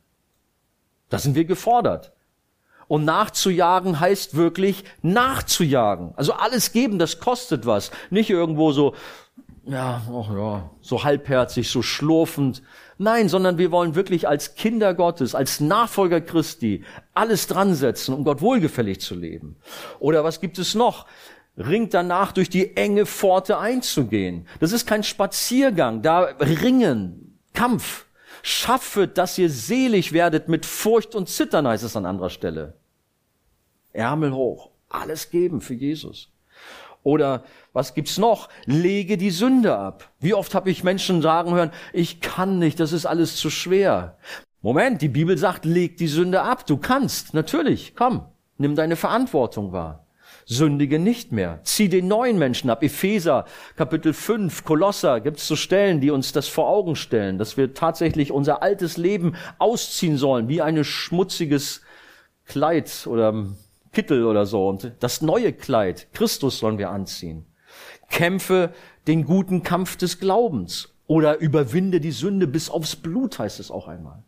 [1.08, 2.12] Da sind wir gefordert.
[2.86, 6.12] Und nachzujagen heißt wirklich nachzujagen.
[6.14, 7.90] Also alles geben, das kostet was.
[8.10, 8.94] Nicht irgendwo so,
[9.64, 12.62] ja, oh ja, so halbherzig, so schlurfend.
[12.98, 18.24] Nein, sondern wir wollen wirklich als Kinder Gottes, als Nachfolger Christi alles dran setzen, um
[18.24, 19.56] Gott wohlgefällig zu leben.
[19.98, 21.06] Oder was gibt es noch?
[21.56, 24.46] Ringt danach durch die enge Pforte einzugehen.
[24.60, 28.06] Das ist kein Spaziergang, da ringen, Kampf.
[28.42, 32.74] Schaffet, dass ihr selig werdet mit Furcht und Zittern, heißt es an anderer Stelle.
[33.92, 36.31] Ärmel hoch, alles geben für Jesus.
[37.02, 38.48] Oder was gibt's noch?
[38.64, 40.10] Lege die Sünde ab.
[40.20, 44.16] Wie oft habe ich Menschen sagen hören, ich kann nicht, das ist alles zu schwer.
[44.60, 46.66] Moment, die Bibel sagt, leg die Sünde ab.
[46.66, 48.24] Du kannst, natürlich, komm,
[48.58, 50.06] nimm deine Verantwortung wahr.
[50.44, 51.60] Sündige nicht mehr.
[51.64, 52.82] Zieh den neuen Menschen ab.
[52.82, 53.44] Epheser,
[53.76, 58.32] Kapitel 5, Kolosser, gibt's so Stellen, die uns das vor Augen stellen, dass wir tatsächlich
[58.32, 61.82] unser altes Leben ausziehen sollen, wie ein schmutziges
[62.44, 63.46] Kleid oder
[63.92, 64.68] Kittel oder so.
[64.68, 67.46] Und das neue Kleid, Christus sollen wir anziehen.
[68.10, 68.72] Kämpfe
[69.06, 73.88] den guten Kampf des Glaubens oder überwinde die Sünde bis aufs Blut, heißt es auch
[73.88, 74.24] einmal.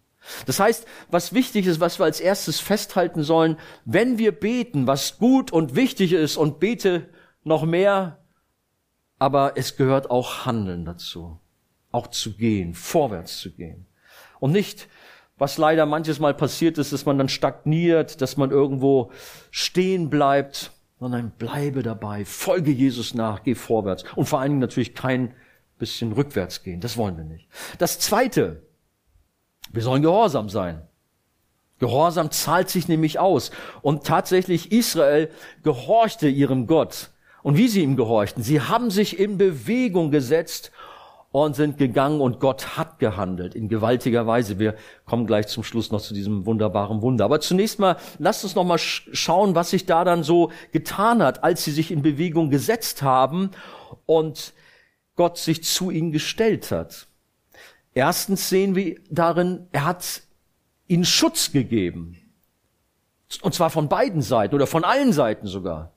[0.46, 5.18] Das heißt, was wichtig ist, was wir als erstes festhalten sollen, wenn wir beten, was
[5.18, 7.08] gut und wichtig ist und bete
[7.42, 8.24] noch mehr,
[9.18, 11.40] aber es gehört auch Handeln dazu,
[11.92, 13.86] auch zu gehen, vorwärts zu gehen.
[14.40, 14.88] Und nicht,
[15.36, 19.10] was leider manches Mal passiert ist, dass man dann stagniert, dass man irgendwo
[19.50, 24.94] stehen bleibt, sondern bleibe dabei, folge Jesus nach, geh vorwärts und vor allen Dingen natürlich
[24.94, 25.34] kein
[25.78, 26.80] bisschen rückwärts gehen.
[26.80, 27.48] Das wollen wir nicht.
[27.78, 28.62] Das zweite,
[29.72, 30.82] wir sollen gehorsam sein.
[31.78, 33.50] Gehorsam zahlt sich nämlich aus.
[33.82, 35.30] Und tatsächlich Israel
[35.62, 37.10] gehorchte ihrem Gott.
[37.42, 40.70] Und wie sie ihm gehorchten, sie haben sich in Bewegung gesetzt
[41.34, 44.60] und sind gegangen und Gott hat gehandelt in gewaltiger Weise.
[44.60, 47.24] Wir kommen gleich zum Schluss noch zu diesem wunderbaren Wunder.
[47.24, 51.42] Aber zunächst mal, lasst uns noch mal schauen, was sich da dann so getan hat,
[51.42, 53.50] als sie sich in Bewegung gesetzt haben
[54.06, 54.52] und
[55.16, 57.08] Gott sich zu ihnen gestellt hat.
[57.94, 60.22] Erstens sehen wir darin, er hat
[60.86, 62.16] ihnen Schutz gegeben.
[63.42, 65.93] Und zwar von beiden Seiten oder von allen Seiten sogar.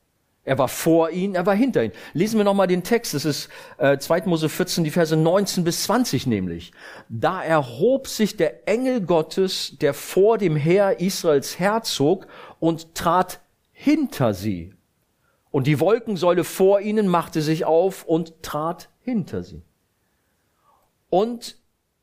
[0.48, 1.92] Er war vor ihnen, er war hinter ihnen.
[2.14, 3.14] Lesen wir nochmal den Text.
[3.14, 4.22] Das ist äh, 2.
[4.28, 6.72] Mose 14, die Verse 19 bis 20 nämlich.
[7.10, 12.28] Da erhob sich der Engel Gottes, der vor dem Heer Israels herzog
[12.62, 13.42] und trat
[13.74, 14.74] hinter sie.
[15.52, 19.64] Und die Wolkensäule vor ihnen machte sich auf und trat hinter sie.
[21.10, 21.58] Und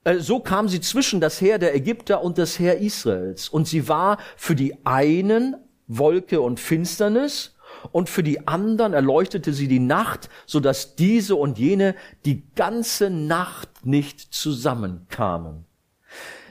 [0.04, 3.48] äh, so kam sie zwischen das Heer der Ägypter und das Heer Israels.
[3.48, 7.53] Und sie war für die einen Wolke und Finsternis
[7.92, 11.94] und für die anderen erleuchtete sie die Nacht, so dass diese und jene
[12.24, 15.64] die ganze Nacht nicht zusammenkamen.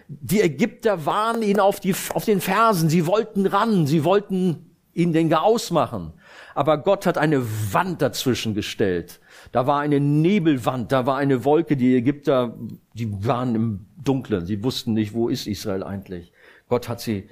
[0.08, 5.14] Die Ägypter waren ihnen auf, die, auf den Fersen, sie wollten ran, sie wollten ihn
[5.14, 6.14] den Garaus machen.
[6.56, 7.44] Aber Gott hat eine
[7.74, 9.20] Wand dazwischen gestellt.
[9.52, 11.76] Da war eine Nebelwand, da war eine Wolke.
[11.76, 12.56] Die Ägypter,
[12.94, 14.46] die waren im Dunklen.
[14.46, 16.32] Sie wussten nicht, wo ist Israel eigentlich.
[16.70, 17.28] Gott hat sie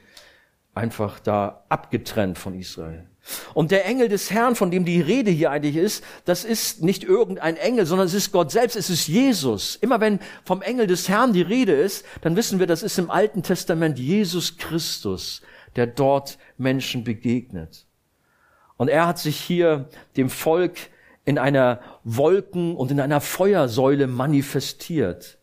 [0.73, 3.10] einfach da abgetrennt von Israel.
[3.53, 7.03] Und der Engel des Herrn, von dem die Rede hier eigentlich ist, das ist nicht
[7.03, 9.75] irgendein Engel, sondern es ist Gott selbst, es ist Jesus.
[9.75, 13.11] Immer wenn vom Engel des Herrn die Rede ist, dann wissen wir, das ist im
[13.11, 15.41] Alten Testament Jesus Christus,
[15.75, 17.85] der dort Menschen begegnet.
[18.77, 20.75] Und er hat sich hier dem Volk
[21.23, 25.37] in einer Wolken- und in einer Feuersäule manifestiert.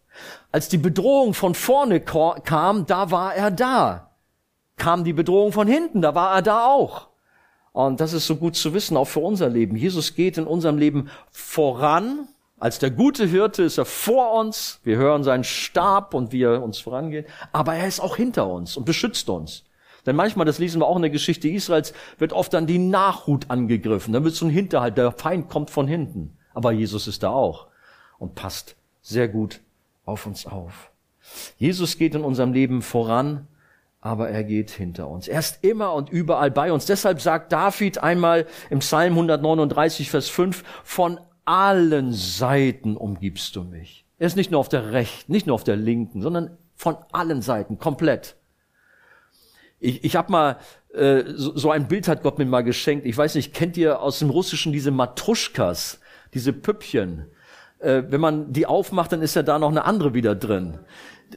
[0.51, 4.11] Als die Bedrohung von vorne kam, da war er da.
[4.77, 7.09] Kam die Bedrohung von hinten, da war er da auch.
[7.79, 9.77] Und das ist so gut zu wissen, auch für unser Leben.
[9.77, 12.27] Jesus geht in unserem Leben voran.
[12.59, 14.81] Als der gute Hirte ist er vor uns.
[14.83, 17.29] Wir hören seinen Stab und wie er uns vorangeht.
[17.53, 19.63] Aber er ist auch hinter uns und beschützt uns.
[20.07, 23.49] Denn manchmal, das lesen wir auch in der Geschichte Israels, wird oft dann die Nachhut
[23.49, 24.13] angegriffen.
[24.13, 24.99] Dann wird so ein Hinterhalt.
[24.99, 26.37] Der Feind kommt von hinten.
[26.55, 27.69] Aber Jesus ist da auch
[28.19, 29.61] und passt sehr gut
[30.05, 30.91] auf uns auf.
[31.59, 33.47] Jesus geht in unserem Leben voran
[34.01, 35.27] aber er geht hinter uns.
[35.27, 36.87] Er ist immer und überall bei uns.
[36.87, 44.05] Deshalb sagt David einmal im Psalm 139, Vers 5, von allen Seiten umgibst du mich.
[44.19, 47.43] Er ist nicht nur auf der rechten, nicht nur auf der linken, sondern von allen
[47.43, 48.37] Seiten, komplett.
[49.81, 50.57] Ich, ich habe mal,
[50.95, 53.07] äh, so, so ein Bild hat Gott mir mal geschenkt.
[53.07, 56.01] Ich weiß nicht, kennt ihr aus dem Russischen diese Matruschkas,
[56.35, 57.27] diese Püppchen?
[57.79, 60.81] Äh, wenn man die aufmacht, dann ist ja da noch eine andere wieder drin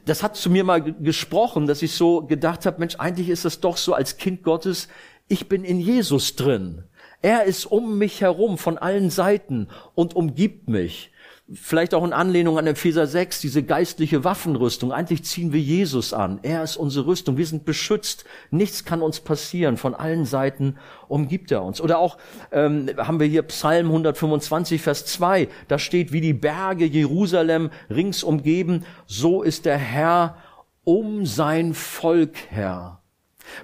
[0.04, 3.60] das hat zu mir mal gesprochen, dass ich so gedacht habe, Mensch, eigentlich ist das
[3.60, 4.88] doch so als Kind Gottes,
[5.28, 6.84] ich bin in Jesus drin.
[7.20, 11.11] Er ist um mich herum von allen Seiten und umgibt mich.
[11.54, 14.92] Vielleicht auch in Anlehnung an Epheser 6, diese geistliche Waffenrüstung.
[14.92, 16.38] Eigentlich ziehen wir Jesus an.
[16.42, 17.36] Er ist unsere Rüstung.
[17.36, 18.24] Wir sind beschützt.
[18.50, 19.76] Nichts kann uns passieren.
[19.76, 20.76] Von allen Seiten
[21.08, 21.80] umgibt er uns.
[21.80, 22.16] Oder auch
[22.52, 25.48] ähm, haben wir hier Psalm 125, Vers 2.
[25.68, 30.36] Da steht, wie die Berge Jerusalem rings umgeben, so ist der Herr
[30.84, 33.02] um sein Volk Herr.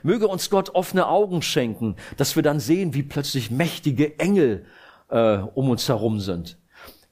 [0.02, 4.66] Möge uns Gott offene Augen schenken, dass wir dann sehen, wie plötzlich mächtige Engel
[5.08, 6.57] äh, um uns herum sind.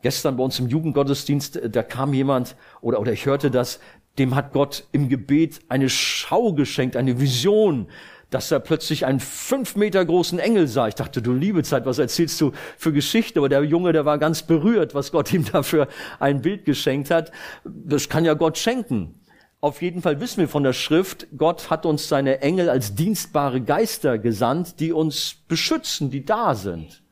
[0.07, 3.81] Gestern bei uns im Jugendgottesdienst, äh, da kam jemand oder, oder ich hörte das,
[4.21, 7.89] dem hat Gott im Gebet eine Schau geschenkt, eine Vision,
[8.31, 10.87] dass er plötzlich einen fünf Meter großen Engel sah.
[10.87, 13.41] Ich dachte, du liebe Zeit, was erzählst du für Geschichte?
[13.41, 15.89] Aber der Junge, der war ganz berührt, was Gott ihm dafür
[16.21, 17.33] ein Bild geschenkt hat.
[17.65, 19.19] Das kann ja Gott schenken.
[19.61, 23.61] Auf jeden Fall wissen wir von der Schrift, Gott hat uns seine Engel als dienstbare
[23.61, 27.03] Geister gesandt, die uns beschützen, die da sind.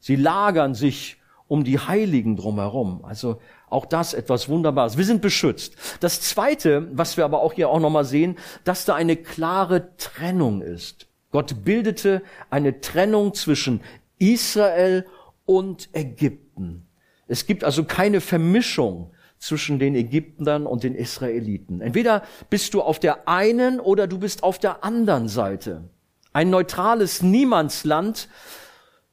[0.00, 1.17] Sie lagern sich
[1.48, 3.04] um die Heiligen drumherum.
[3.04, 4.96] Also auch das etwas Wunderbares.
[4.96, 5.74] Wir sind beschützt.
[6.00, 10.62] Das Zweite, was wir aber auch hier auch nochmal sehen, dass da eine klare Trennung
[10.62, 11.08] ist.
[11.30, 13.80] Gott bildete eine Trennung zwischen
[14.18, 15.06] Israel
[15.44, 16.86] und Ägypten.
[17.26, 21.80] Es gibt also keine Vermischung zwischen den Ägyptern und den Israeliten.
[21.80, 25.84] Entweder bist du auf der einen oder du bist auf der anderen Seite.
[26.32, 28.28] Ein neutrales Niemandsland,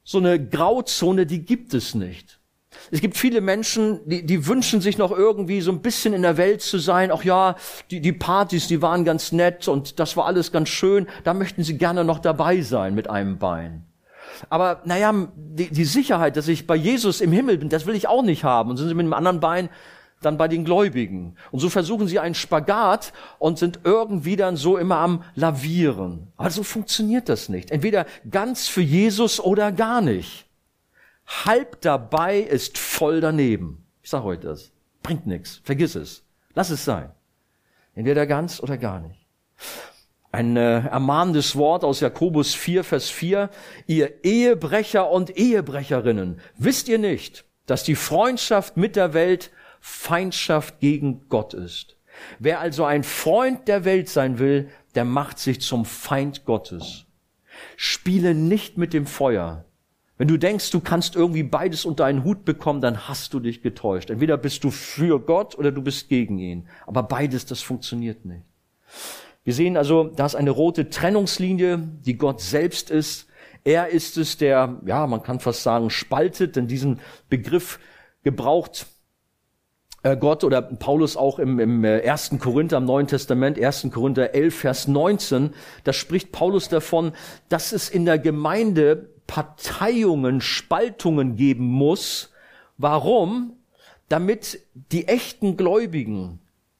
[0.05, 2.39] so eine Grauzone, die gibt es nicht.
[2.91, 6.37] Es gibt viele Menschen, die, die wünschen sich noch irgendwie so ein bisschen in der
[6.37, 7.11] Welt zu sein.
[7.11, 7.55] Ach ja,
[7.89, 11.07] die, die Partys, die waren ganz nett und das war alles ganz schön.
[11.23, 13.85] Da möchten sie gerne noch dabei sein mit einem Bein.
[14.49, 18.07] Aber naja, die, die Sicherheit, dass ich bei Jesus im Himmel bin, das will ich
[18.07, 18.69] auch nicht haben.
[18.69, 19.69] Und sind sie mit einem anderen Bein
[20.25, 21.37] dann bei den Gläubigen.
[21.51, 26.27] Und so versuchen sie einen Spagat und sind irgendwie dann so immer am Lavieren.
[26.37, 27.71] Aber so funktioniert das nicht.
[27.71, 30.45] Entweder ganz für Jesus oder gar nicht.
[31.27, 33.85] Halb dabei ist voll daneben.
[34.01, 34.71] Ich sage heute das.
[35.01, 35.61] Bringt nichts.
[35.63, 36.23] Vergiss es.
[36.53, 37.11] Lass es sein.
[37.93, 39.25] Entweder ganz oder gar nicht.
[40.31, 43.49] Ein äh, ermahnendes Wort aus Jakobus 4, Vers 4.
[43.87, 49.51] Ihr Ehebrecher und Ehebrecherinnen, wisst ihr nicht, dass die Freundschaft mit der Welt
[49.87, 51.95] Feindschaft gegen Gott ist.
[52.39, 57.05] Wer also ein Freund der Welt sein will, der macht sich zum Feind Gottes.
[57.77, 59.63] Spiele nicht mit dem Feuer.
[60.17, 63.61] Wenn du denkst, du kannst irgendwie beides unter einen Hut bekommen, dann hast du dich
[63.61, 64.09] getäuscht.
[64.09, 66.67] Entweder bist du für Gott oder du bist gegen ihn.
[66.87, 68.41] Aber beides, das funktioniert nicht.
[69.43, 73.27] Wir sehen also, da ist eine rote Trennungslinie, die Gott selbst ist.
[73.63, 77.79] Er ist es, der, ja, man kann fast sagen, spaltet, denn diesen Begriff
[78.23, 78.87] gebraucht
[80.13, 82.33] Gott oder Paulus auch im, im 1.
[82.33, 83.87] Äh, Korinther, im Neuen Testament, 1.
[83.91, 85.51] Korinther 11, Vers 19,
[85.83, 87.13] da spricht Paulus davon,
[87.49, 92.31] dass es in der Gemeinde Parteiungen, Spaltungen geben muss.
[92.77, 93.53] Warum?
[94.07, 94.59] Damit
[94.91, 96.39] die echten Gläubigen,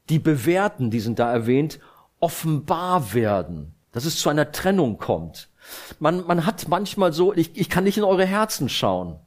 [0.09, 1.79] die Bewährten, die sind da erwähnt,
[2.19, 5.49] offenbar werden, dass es zu einer Trennung kommt.
[5.99, 9.19] Man, man hat manchmal so, ich, ich kann nicht in eure Herzen schauen.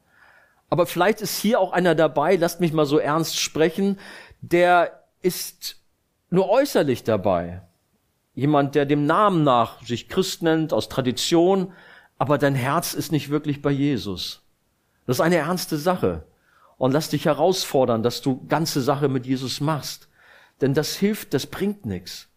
[0.70, 3.98] Aber vielleicht ist hier auch einer dabei, lasst mich mal so ernst sprechen,
[4.40, 5.76] der ist
[6.30, 7.62] nur äußerlich dabei.
[8.34, 11.72] Jemand, der dem Namen nach sich Christ nennt, aus Tradition,
[12.18, 14.42] aber dein Herz ist nicht wirklich bei Jesus.
[15.06, 16.24] Das ist eine ernste Sache.
[16.76, 20.08] Und lass dich herausfordern, dass du ganze Sache mit Jesus machst.
[20.60, 22.28] Denn das hilft, das bringt nichts.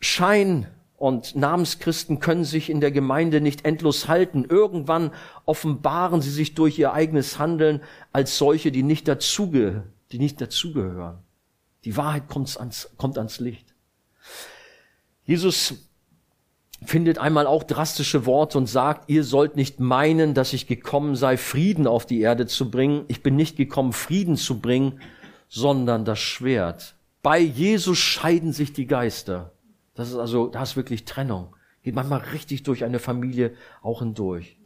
[0.00, 0.66] Schein
[1.00, 4.44] und Namenschristen können sich in der Gemeinde nicht endlos halten.
[4.44, 5.12] Irgendwann
[5.46, 7.80] offenbaren sie sich durch ihr eigenes Handeln
[8.12, 11.16] als solche, die nicht dazuge, die nicht dazugehören.
[11.84, 13.74] Die Wahrheit kommt ans, kommt ans Licht.
[15.24, 15.88] Jesus
[16.84, 21.38] findet einmal auch drastische Worte und sagt, ihr sollt nicht meinen, dass ich gekommen sei,
[21.38, 23.06] Frieden auf die Erde zu bringen.
[23.08, 25.00] Ich bin nicht gekommen, Frieden zu bringen,
[25.48, 26.94] sondern das Schwert.
[27.22, 29.52] Bei Jesus scheiden sich die Geister.
[30.00, 31.54] Das ist also, da ist wirklich Trennung.
[31.82, 34.56] Geht manchmal richtig durch eine Familie auch hindurch.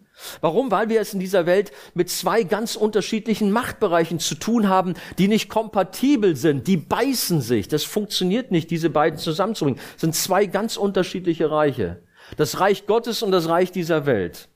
[0.40, 0.70] Warum?
[0.70, 5.26] Weil wir es in dieser Welt mit zwei ganz unterschiedlichen Machtbereichen zu tun haben, die
[5.26, 7.66] nicht kompatibel sind, die beißen sich.
[7.66, 9.80] Das funktioniert nicht, diese beiden zusammenzubringen.
[9.94, 12.00] Das sind zwei ganz unterschiedliche Reiche.
[12.36, 14.48] Das Reich Gottes und das Reich dieser Welt.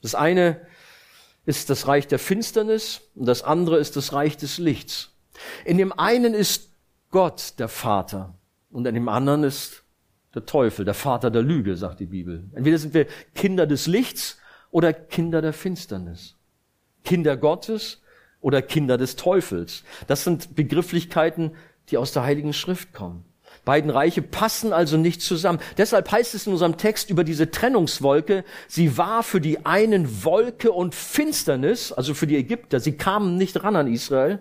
[0.00, 0.62] Das eine
[1.44, 5.10] ist das Reich der Finsternis und das andere ist das Reich des Lichts.
[5.66, 6.70] In dem einen ist
[7.10, 8.34] Gott der Vater
[8.74, 9.84] und an dem anderen ist
[10.34, 12.42] der Teufel, der Vater der Lüge, sagt die Bibel.
[12.54, 13.06] Entweder sind wir
[13.36, 14.38] Kinder des Lichts
[14.72, 16.34] oder Kinder der Finsternis.
[17.04, 18.02] Kinder Gottes
[18.40, 19.84] oder Kinder des Teufels.
[20.08, 21.52] Das sind Begrifflichkeiten,
[21.88, 23.24] die aus der Heiligen Schrift kommen.
[23.64, 25.60] Beiden Reiche passen also nicht zusammen.
[25.78, 30.72] Deshalb heißt es in unserem Text über diese Trennungswolke, sie war für die einen Wolke
[30.72, 34.40] und Finsternis, also für die Ägypter, sie kamen nicht ran an Israel,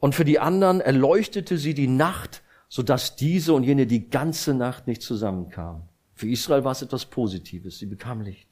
[0.00, 2.41] und für die anderen erleuchtete sie die Nacht
[2.72, 5.82] sodass diese und jene die ganze Nacht nicht zusammenkamen.
[6.14, 7.78] Für Israel war es etwas Positives.
[7.78, 8.48] Sie bekam Licht.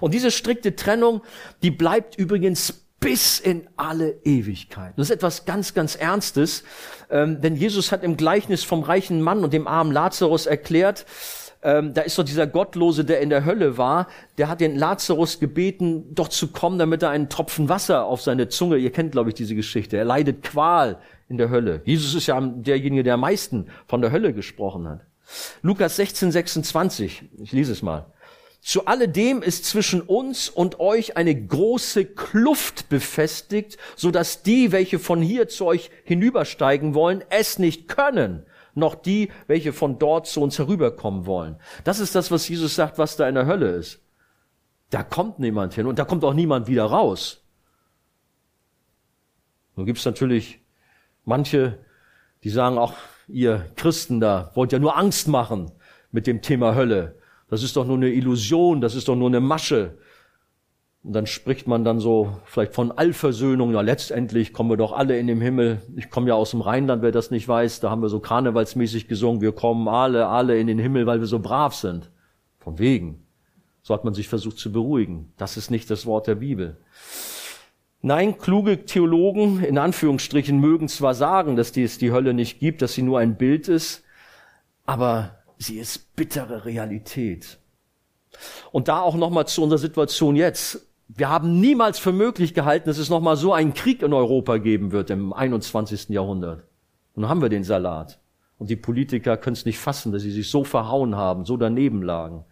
[0.00, 1.20] Und diese strikte Trennung,
[1.62, 4.94] die bleibt übrigens bis in alle Ewigkeit.
[4.96, 6.64] Das ist etwas ganz, ganz Ernstes,
[7.10, 11.04] ähm, denn Jesus hat im Gleichnis vom reichen Mann und dem armen Lazarus erklärt,
[11.62, 15.38] ähm, da ist doch dieser Gottlose, der in der Hölle war, der hat den Lazarus
[15.38, 19.30] gebeten, doch zu kommen, damit er einen Tropfen Wasser auf seine Zunge, ihr kennt, glaube
[19.30, 20.98] ich, diese Geschichte, er leidet Qual
[21.28, 21.80] in der Hölle.
[21.84, 25.00] Jesus ist ja derjenige, der am meisten von der Hölle gesprochen hat.
[25.62, 28.06] Lukas 16, 26, ich lese es mal.
[28.60, 35.00] Zu alledem ist zwischen uns und euch eine große Kluft befestigt, so dass die, welche
[35.00, 38.44] von hier zu euch hinübersteigen wollen, es nicht können,
[38.74, 41.56] noch die, welche von dort zu uns herüberkommen wollen.
[41.84, 44.00] Das ist das, was Jesus sagt, was da in der Hölle ist.
[44.90, 47.44] Da kommt niemand hin und da kommt auch niemand wieder raus.
[49.76, 50.60] Nun gibt's natürlich
[51.24, 51.78] manche,
[52.44, 52.94] die sagen, auch
[53.28, 55.72] ihr Christen da wollt ja nur Angst machen
[56.10, 57.18] mit dem Thema Hölle.
[57.48, 59.98] Das ist doch nur eine Illusion, das ist doch nur eine Masche.
[61.04, 63.72] Und dann spricht man dann so vielleicht von Allversöhnung.
[63.72, 65.82] Ja, letztendlich kommen wir doch alle in den Himmel.
[65.96, 67.80] Ich komme ja aus dem Rheinland, wer das nicht weiß.
[67.80, 69.40] Da haben wir so karnevalsmäßig gesungen.
[69.40, 72.10] Wir kommen alle, alle in den Himmel, weil wir so brav sind.
[72.60, 73.26] Von wegen.
[73.82, 75.32] So hat man sich versucht zu beruhigen.
[75.36, 76.76] Das ist nicht das Wort der Bibel.
[78.00, 82.94] Nein, kluge Theologen in Anführungsstrichen mögen zwar sagen, dass es die Hölle nicht gibt, dass
[82.94, 84.02] sie nur ein Bild ist,
[84.86, 87.58] aber sie ist bittere Realität.
[88.72, 90.88] Und da auch nochmal zu unserer Situation jetzt.
[91.14, 94.92] Wir haben niemals für möglich gehalten, dass es nochmal so einen Krieg in Europa geben
[94.92, 96.08] wird im 21.
[96.08, 96.64] Jahrhundert.
[97.14, 98.18] Und dann haben wir den Salat.
[98.58, 102.02] Und die Politiker können es nicht fassen, dass sie sich so verhauen haben, so daneben
[102.02, 102.44] lagen.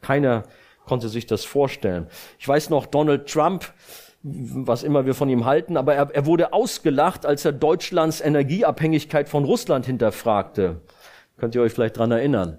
[0.00, 0.44] Keiner
[0.84, 2.08] konnte sich das vorstellen.
[2.38, 3.72] Ich weiß noch, Donald Trump,
[4.22, 9.28] was immer wir von ihm halten, aber er, er wurde ausgelacht, als er Deutschlands Energieabhängigkeit
[9.28, 10.80] von Russland hinterfragte.
[11.36, 12.58] Könnt ihr euch vielleicht dran erinnern?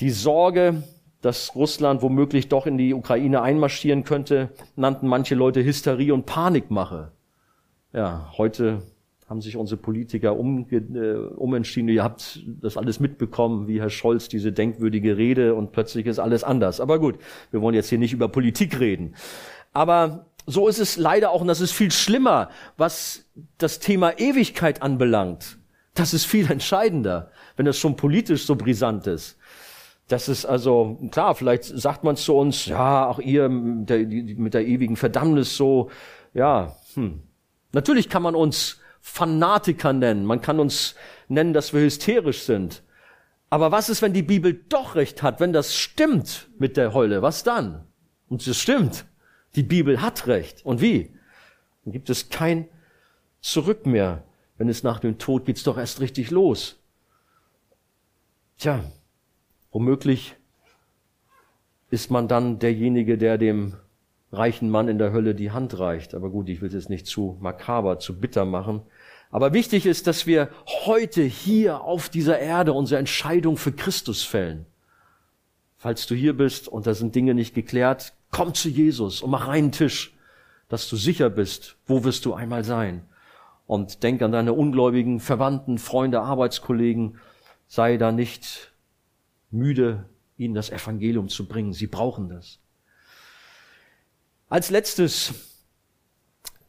[0.00, 0.82] Die Sorge,
[1.20, 7.12] dass Russland womöglich doch in die Ukraine einmarschieren könnte, nannten manche Leute Hysterie und Panikmache.
[7.92, 8.82] Ja, heute
[9.28, 11.90] haben sich unsere Politiker um, äh, umentschieden.
[11.90, 16.44] Ihr habt das alles mitbekommen, wie Herr Scholz diese denkwürdige Rede und plötzlich ist alles
[16.44, 16.80] anders.
[16.80, 17.18] Aber gut,
[17.50, 19.14] wir wollen jetzt hier nicht über Politik reden.
[19.72, 22.48] Aber so ist es leider auch, und das ist viel schlimmer,
[22.78, 23.26] was
[23.58, 25.58] das Thema Ewigkeit anbelangt.
[25.94, 29.37] Das ist viel entscheidender, wenn das schon politisch so brisant ist.
[30.08, 34.54] Das ist also, klar, vielleicht sagt man zu uns, ja, auch ihr der, die, mit
[34.54, 35.90] der ewigen Verdammnis so,
[36.34, 37.22] ja, hm.
[37.72, 40.94] Natürlich kann man uns Fanatiker nennen, man kann uns
[41.28, 42.82] nennen, dass wir hysterisch sind.
[43.50, 47.20] Aber was ist, wenn die Bibel doch recht hat, wenn das stimmt mit der Heule,
[47.20, 47.86] was dann?
[48.28, 49.04] Und es stimmt,
[49.54, 50.64] die Bibel hat recht.
[50.64, 51.14] Und wie?
[51.84, 52.68] Dann gibt es kein
[53.40, 54.24] Zurück mehr.
[54.56, 56.76] Wenn es nach dem Tod geht's doch erst richtig los.
[58.58, 58.84] Tja,
[59.70, 60.36] Womöglich
[61.90, 63.74] ist man dann derjenige, der dem
[64.32, 66.14] reichen Mann in der Hölle die Hand reicht.
[66.14, 68.82] Aber gut, ich will es jetzt nicht zu makaber, zu bitter machen.
[69.30, 70.48] Aber wichtig ist, dass wir
[70.86, 74.66] heute hier auf dieser Erde unsere Entscheidung für Christus fällen.
[75.76, 79.48] Falls du hier bist und da sind Dinge nicht geklärt, komm zu Jesus und mach
[79.48, 80.14] einen Tisch,
[80.68, 83.02] dass du sicher bist, wo wirst du einmal sein.
[83.66, 87.18] Und denk an deine ungläubigen Verwandten, Freunde, Arbeitskollegen.
[87.66, 88.72] Sei da nicht
[89.50, 91.72] müde, ihnen das Evangelium zu bringen.
[91.72, 92.60] Sie brauchen das.
[94.48, 95.34] Als letztes,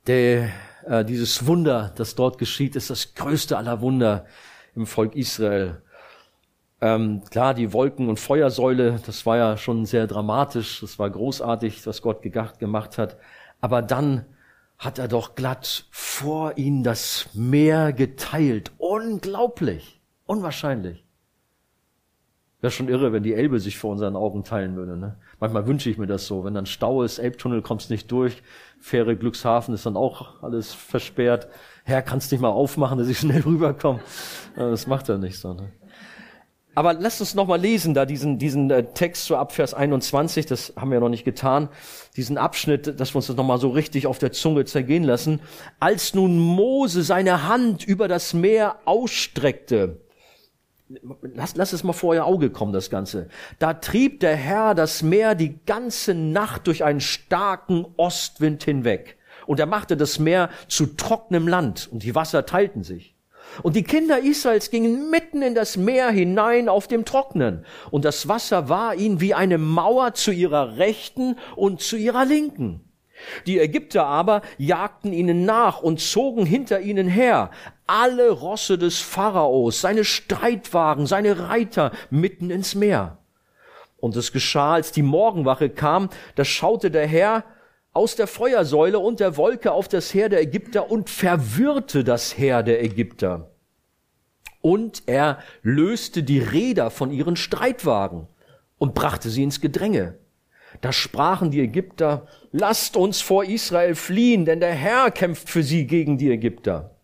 [0.07, 0.49] der,
[0.85, 4.25] äh, dieses Wunder, das dort geschieht, ist das größte aller Wunder
[4.75, 5.81] im Volk Israel.
[6.81, 11.85] Ähm, klar, die Wolken- und Feuersäule, das war ja schon sehr dramatisch, das war großartig,
[11.85, 13.17] was Gott gemacht hat.
[13.61, 14.25] Aber dann
[14.77, 18.71] hat er doch glatt vor ihnen das Meer geteilt.
[18.77, 21.05] Unglaublich, unwahrscheinlich.
[22.61, 24.97] Wäre schon irre, wenn die Elbe sich vor unseren Augen teilen würde.
[24.97, 25.15] Ne?
[25.39, 26.43] Manchmal wünsche ich mir das so.
[26.43, 28.43] Wenn dann Stau ist, Elbtunnel kommst nicht durch,
[28.79, 31.47] Fähre Glückshafen ist dann auch alles versperrt.
[31.85, 34.01] Herr, kannst nicht mal aufmachen, dass ich schnell rüberkomme.
[34.55, 35.53] Das macht er nicht so.
[35.53, 35.71] Ne?
[36.75, 40.91] Aber lasst uns nochmal lesen, da diesen, diesen äh, Text zu Abvers 21, das haben
[40.91, 41.69] wir noch nicht getan,
[42.15, 45.41] diesen Abschnitt, dass wir uns das nochmal so richtig auf der Zunge zergehen lassen.
[45.79, 49.99] Als nun Mose seine Hand über das Meer ausstreckte,
[51.35, 53.27] Lass, lass es mal vor ihr Auge kommen, das Ganze.
[53.59, 59.17] Da trieb der Herr das Meer die ganze Nacht durch einen starken Ostwind hinweg.
[59.45, 63.15] Und er machte das Meer zu trockenem Land und die Wasser teilten sich.
[63.61, 67.65] Und die Kinder Israels gingen mitten in das Meer hinein auf dem Trocknen.
[67.91, 72.88] Und das Wasser war ihnen wie eine Mauer zu ihrer Rechten und zu ihrer Linken.
[73.45, 77.51] Die Ägypter aber jagten ihnen nach und zogen hinter ihnen her,
[77.87, 83.17] alle Rosse des Pharaos, seine Streitwagen, seine Reiter mitten ins Meer.
[83.97, 87.43] Und es geschah, als die Morgenwache kam, da schaute der Herr
[87.91, 92.63] aus der Feuersäule und der Wolke auf das Heer der Ägypter und verwirrte das Heer
[92.63, 93.51] der Ägypter.
[94.61, 98.27] Und er löste die Räder von ihren Streitwagen
[98.77, 100.18] und brachte sie ins Gedränge.
[100.81, 105.87] Da sprachen die Ägypter, lasst uns vor Israel fliehen, denn der Herr kämpft für sie
[105.87, 106.95] gegen die Ägypter.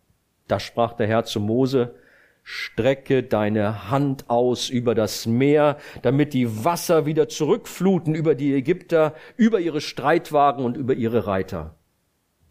[0.48, 1.94] Da sprach der Herr zu Mose,
[2.42, 9.14] strecke deine Hand aus über das Meer, damit die Wasser wieder zurückfluten über die Ägypter,
[9.36, 11.74] über ihre Streitwagen und über ihre Reiter.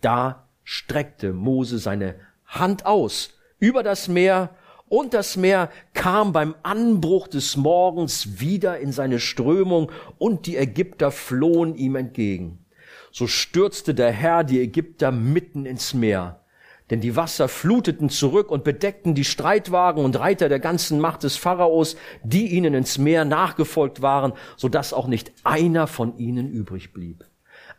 [0.01, 4.49] Da streckte Mose seine Hand aus über das Meer
[4.87, 11.11] und das Meer kam beim Anbruch des Morgens wieder in seine Strömung und die Ägypter
[11.11, 12.65] flohen ihm entgegen.
[13.11, 16.41] So stürzte der Herr die Ägypter mitten ins Meer.
[16.91, 21.35] Denn die Wasser fluteten zurück und bedeckten die Streitwagen und Reiter der ganzen Macht des
[21.35, 26.93] Pharaos, die ihnen ins Meer nachgefolgt waren, so dass auch nicht einer von ihnen übrig
[26.93, 27.25] blieb.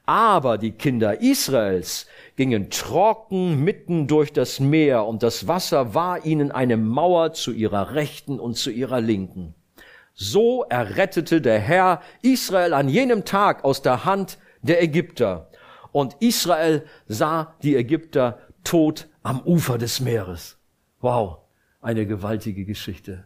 [0.07, 6.53] Aber die Kinder Israels gingen trocken mitten durch das Meer und das Wasser war ihnen
[6.53, 9.55] eine Mauer zu ihrer Rechten und zu ihrer Linken.
[10.15, 15.51] So errettete der Herr Israel an jenem Tag aus der Hand der Ägypter.
[15.91, 20.57] Und Israel sah die Ägypter tot am Ufer des Meeres.
[21.01, 21.39] Wow,
[21.81, 23.25] eine gewaltige Geschichte.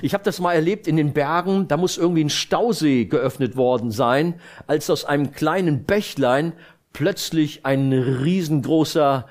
[0.00, 3.90] Ich habe das mal erlebt in den Bergen, da muss irgendwie ein Stausee geöffnet worden
[3.90, 4.34] sein,
[4.66, 6.52] als aus einem kleinen Bächlein
[6.92, 9.26] plötzlich ein riesengroßer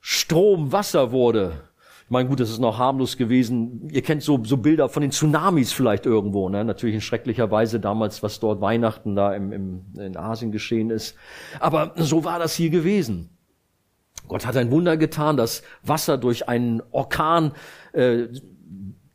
[0.00, 1.66] Strom Wasser wurde.
[2.04, 3.88] Ich meine, gut, das ist noch harmlos gewesen.
[3.90, 6.48] Ihr kennt so, so Bilder von den Tsunamis vielleicht irgendwo.
[6.48, 6.64] Ne?
[6.64, 11.16] Natürlich in schrecklicher Weise damals, was dort Weihnachten da im, im, in Asien geschehen ist.
[11.58, 13.30] Aber so war das hier gewesen.
[14.28, 17.50] Gott hat ein Wunder getan, das Wasser durch einen Orkan
[17.92, 18.26] äh,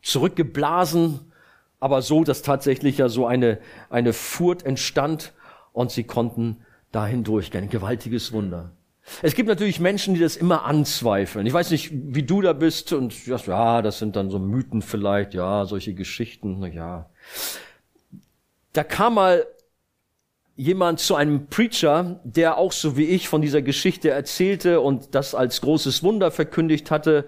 [0.02, 1.32] zurückgeblasen,
[1.80, 5.34] aber so, dass tatsächlich ja so eine, eine Furt entstand
[5.74, 6.58] und sie konnten
[6.91, 7.64] dahin durchgehen.
[7.64, 8.72] Ein gewaltiges Wunder.
[9.22, 11.45] Es gibt natürlich Menschen, die das immer anzweifeln.
[11.45, 15.34] Ich weiß nicht, wie du da bist und ja, das sind dann so Mythen vielleicht,
[15.34, 17.10] ja, solche Geschichten, ja.
[18.74, 19.45] Da kam mal
[20.56, 25.34] jemand zu einem Preacher, der auch so wie ich von dieser Geschichte erzählte und das
[25.34, 27.26] als großes Wunder verkündigt hatte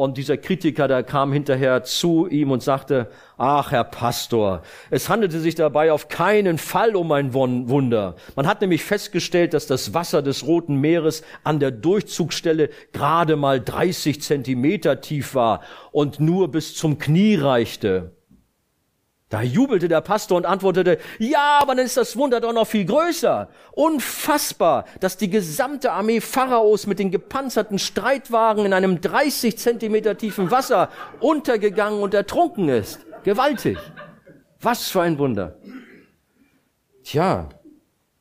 [0.00, 5.40] und dieser Kritiker, der kam hinterher zu ihm und sagte, ach, Herr Pastor, es handelte
[5.40, 8.16] sich dabei auf keinen Fall um ein Wunder.
[8.34, 13.60] Man hat nämlich festgestellt, dass das Wasser des Roten Meeres an der Durchzugsstelle gerade mal
[13.60, 15.60] 30 Zentimeter tief war
[15.92, 18.12] und nur bis zum Knie reichte.
[19.30, 22.84] Da jubelte der Pastor und antwortete, ja, aber dann ist das Wunder doch noch viel
[22.84, 23.48] größer.
[23.70, 30.50] Unfassbar, dass die gesamte Armee Pharaos mit den gepanzerten Streitwagen in einem 30 Zentimeter tiefen
[30.50, 30.88] Wasser
[31.20, 33.06] untergegangen und ertrunken ist.
[33.22, 33.78] Gewaltig.
[34.60, 35.58] Was für ein Wunder.
[37.04, 37.50] Tja,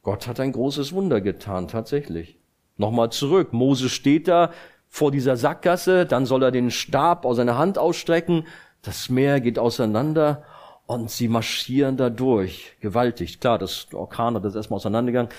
[0.03, 2.37] Gott hat ein großes Wunder getan, tatsächlich.
[2.77, 3.51] Nochmal zurück.
[3.51, 4.51] Mose steht da
[4.87, 8.45] vor dieser Sackgasse, dann soll er den Stab aus seiner Hand ausstrecken.
[8.83, 10.43] Das Meer geht auseinander
[10.89, 12.75] und sie marschieren da durch.
[12.81, 13.39] Gewaltig.
[13.39, 15.31] Klar, das Orkan hat das erstmal auseinandergegangen.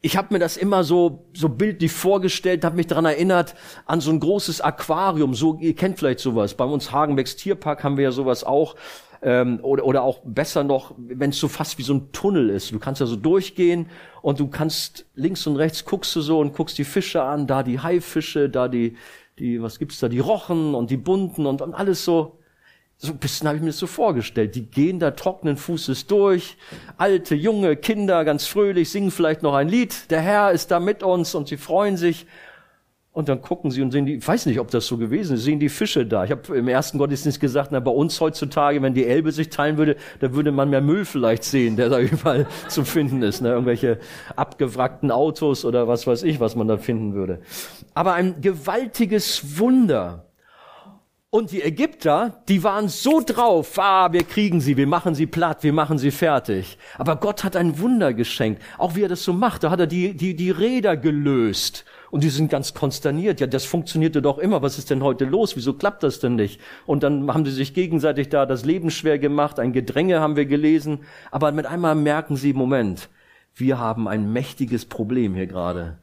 [0.00, 3.54] Ich habe mir das immer so so bildlich vorgestellt, habe mich daran erinnert
[3.86, 5.34] an so ein großes Aquarium.
[5.34, 6.54] So ihr kennt vielleicht sowas.
[6.54, 8.74] Bei uns Hagenbecks Tierpark haben wir ja sowas auch.
[9.22, 12.72] Ähm, oder, oder auch besser noch, wenn es so fast wie so ein Tunnel ist.
[12.72, 13.90] Du kannst ja so durchgehen
[14.22, 17.62] und du kannst links und rechts guckst du so und guckst die Fische an, da
[17.62, 18.96] die Haifische, da die,
[19.38, 22.40] die, was gibt's da, die Rochen und die Bunten und, und alles so
[23.02, 24.54] so ein bisschen habe ich mir das so vorgestellt.
[24.54, 26.56] Die gehen da trockenen Fußes durch,
[26.98, 30.08] alte, junge Kinder, ganz fröhlich, singen vielleicht noch ein Lied.
[30.12, 32.26] Der Herr ist da mit uns und sie freuen sich.
[33.10, 35.42] Und dann gucken sie und sehen die, ich weiß nicht, ob das so gewesen ist,
[35.42, 36.24] sehen die Fische da.
[36.24, 39.76] Ich habe im ersten Gottesdienst gesagt, na, bei uns heutzutage, wenn die Elbe sich teilen
[39.76, 43.42] würde, da würde man mehr Müll vielleicht sehen, der da überall zu finden ist.
[43.42, 43.48] Ne?
[43.50, 43.98] Irgendwelche
[44.36, 47.40] abgewrackten Autos oder was weiß ich, was man da finden würde.
[47.94, 50.24] Aber ein gewaltiges Wunder.
[51.34, 55.62] Und die Ägypter, die waren so drauf, ah, wir kriegen sie, wir machen sie platt,
[55.62, 56.76] wir machen sie fertig.
[56.98, 58.60] Aber Gott hat ein Wunder geschenkt.
[58.76, 61.86] Auch wie er das so macht, da hat er die, die, die Räder gelöst.
[62.10, 63.40] Und die sind ganz konsterniert.
[63.40, 64.60] Ja, das funktionierte doch immer.
[64.60, 65.56] Was ist denn heute los?
[65.56, 66.60] Wieso klappt das denn nicht?
[66.84, 69.58] Und dann haben sie sich gegenseitig da das Leben schwer gemacht.
[69.58, 70.98] Ein Gedränge haben wir gelesen.
[71.30, 73.08] Aber mit einmal merken sie, Moment,
[73.54, 75.96] wir haben ein mächtiges Problem hier gerade.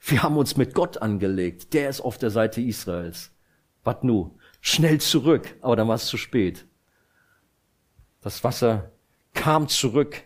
[0.00, 1.72] Wir haben uns mit Gott angelegt.
[1.72, 3.32] Der ist auf der Seite Israels.
[3.84, 4.32] Was nu?
[4.66, 6.66] Schnell zurück, aber dann war es zu spät.
[8.20, 8.90] Das Wasser
[9.32, 10.24] kam zurück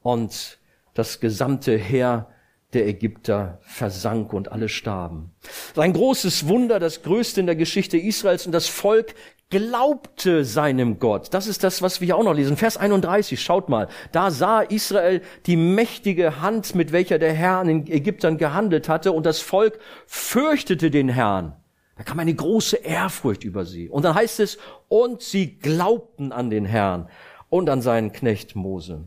[0.00, 0.58] und
[0.94, 2.28] das gesamte Heer
[2.72, 5.32] der Ägypter versank und alle starben.
[5.76, 9.14] Ein großes Wunder, das größte in der Geschichte Israels und das Volk
[9.50, 11.34] glaubte seinem Gott.
[11.34, 12.56] Das ist das, was wir auch noch lesen.
[12.56, 13.88] Vers 31, schaut mal.
[14.12, 19.10] Da sah Israel die mächtige Hand, mit welcher der Herr an den Ägyptern gehandelt hatte
[19.10, 21.56] und das Volk fürchtete den Herrn.
[21.96, 23.88] Da kam eine große Ehrfurcht über sie.
[23.88, 27.08] Und dann heißt es, und sie glaubten an den Herrn
[27.50, 29.04] und an seinen Knecht Mose.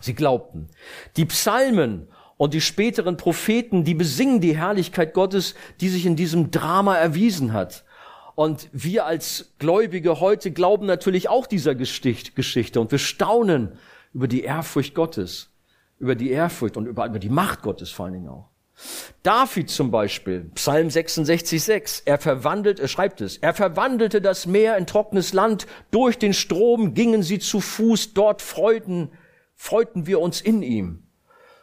[0.00, 0.68] Sie glaubten.
[1.16, 6.50] Die Psalmen und die späteren Propheten, die besingen die Herrlichkeit Gottes, die sich in diesem
[6.50, 7.84] Drama erwiesen hat.
[8.34, 13.78] Und wir als Gläubige heute glauben natürlich auch dieser Geschichte und wir staunen
[14.14, 15.50] über die Ehrfurcht Gottes,
[15.98, 18.51] über die Ehrfurcht und über, über die Macht Gottes vor allen Dingen auch.
[19.22, 24.76] David zum Beispiel, Psalm 66, 6, er verwandelt, er schreibt es, er verwandelte das Meer
[24.76, 29.10] in trockenes Land, durch den Strom gingen sie zu Fuß, dort freuten,
[29.54, 31.04] freuten wir uns in ihm.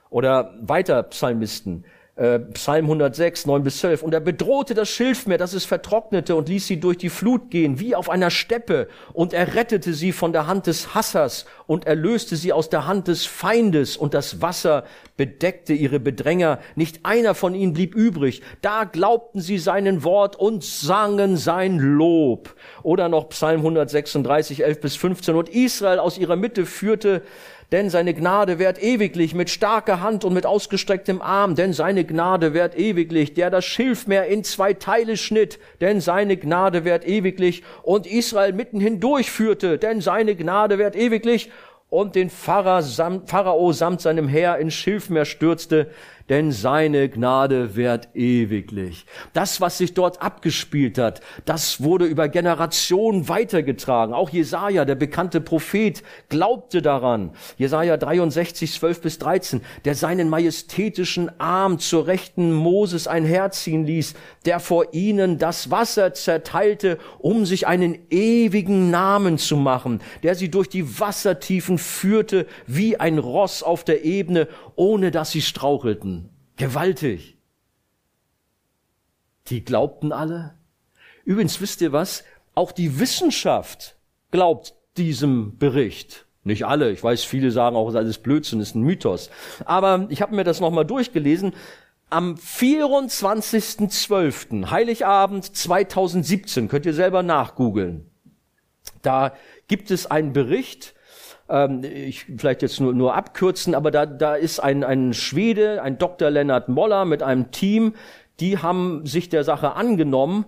[0.09, 1.85] Oder weiter Psalmisten,
[2.19, 4.03] Äh, Psalm 106, 9 bis 12.
[4.03, 7.79] Und er bedrohte das Schilfmeer, dass es vertrocknete und ließ sie durch die Flut gehen,
[7.79, 8.89] wie auf einer Steppe.
[9.13, 13.07] Und er rettete sie von der Hand des Hassers und erlöste sie aus der Hand
[13.07, 13.95] des Feindes.
[13.95, 14.83] Und das Wasser
[15.15, 16.59] bedeckte ihre Bedränger.
[16.75, 18.41] Nicht einer von ihnen blieb übrig.
[18.61, 22.53] Da glaubten sie seinen Wort und sangen sein Lob.
[22.83, 25.35] Oder noch Psalm 136, 11 bis 15.
[25.35, 27.21] Und Israel aus ihrer Mitte führte
[27.71, 32.53] denn seine Gnade währt ewiglich mit starker Hand und mit ausgestrecktem Arm, denn seine Gnade
[32.53, 38.07] währt ewiglich, der das Schilfmeer in zwei Teile schnitt, denn seine Gnade währt ewiglich und
[38.07, 41.51] Israel mitten hindurch führte, denn seine Gnade währt ewiglich
[41.89, 45.89] und den Pharao samt seinem Heer ins Schilfmeer stürzte,
[46.29, 49.05] denn seine Gnade währt ewiglich.
[49.33, 54.13] Das, was sich dort abgespielt hat, das wurde über Generationen weitergetragen.
[54.13, 57.31] Auch Jesaja, der bekannte Prophet, glaubte daran.
[57.57, 64.13] Jesaja 63, 12 bis 13, der seinen majestätischen Arm zur Rechten Moses einherziehen ließ,
[64.45, 70.49] der vor ihnen das Wasser zerteilte, um sich einen ewigen Namen zu machen, der sie
[70.49, 74.47] durch die Wassertiefen führte wie ein Ross auf der Ebene,
[74.79, 76.29] ohne dass sie strauchelten.
[76.55, 77.37] Gewaltig.
[79.47, 80.53] Die glaubten alle.
[81.25, 82.23] Übrigens wisst ihr was?
[82.55, 83.97] Auch die Wissenschaft
[84.31, 86.27] glaubt diesem Bericht.
[86.45, 86.91] Nicht alle.
[86.91, 89.29] Ich weiß, viele sagen auch, es ist alles Blödsinn, ist ein Mythos.
[89.65, 91.53] Aber ich habe mir das nochmal durchgelesen.
[92.09, 98.09] Am 24.12., Heiligabend 2017, könnt ihr selber nachgoogeln.
[99.01, 99.33] Da
[99.67, 100.95] gibt es einen Bericht
[101.49, 105.97] ähm, ich vielleicht jetzt nur, nur abkürzen, aber da, da ist ein, ein Schwede, ein
[105.97, 106.29] Dr.
[106.29, 107.93] Lennart Moller mit einem Team,
[108.39, 110.45] die haben sich der Sache angenommen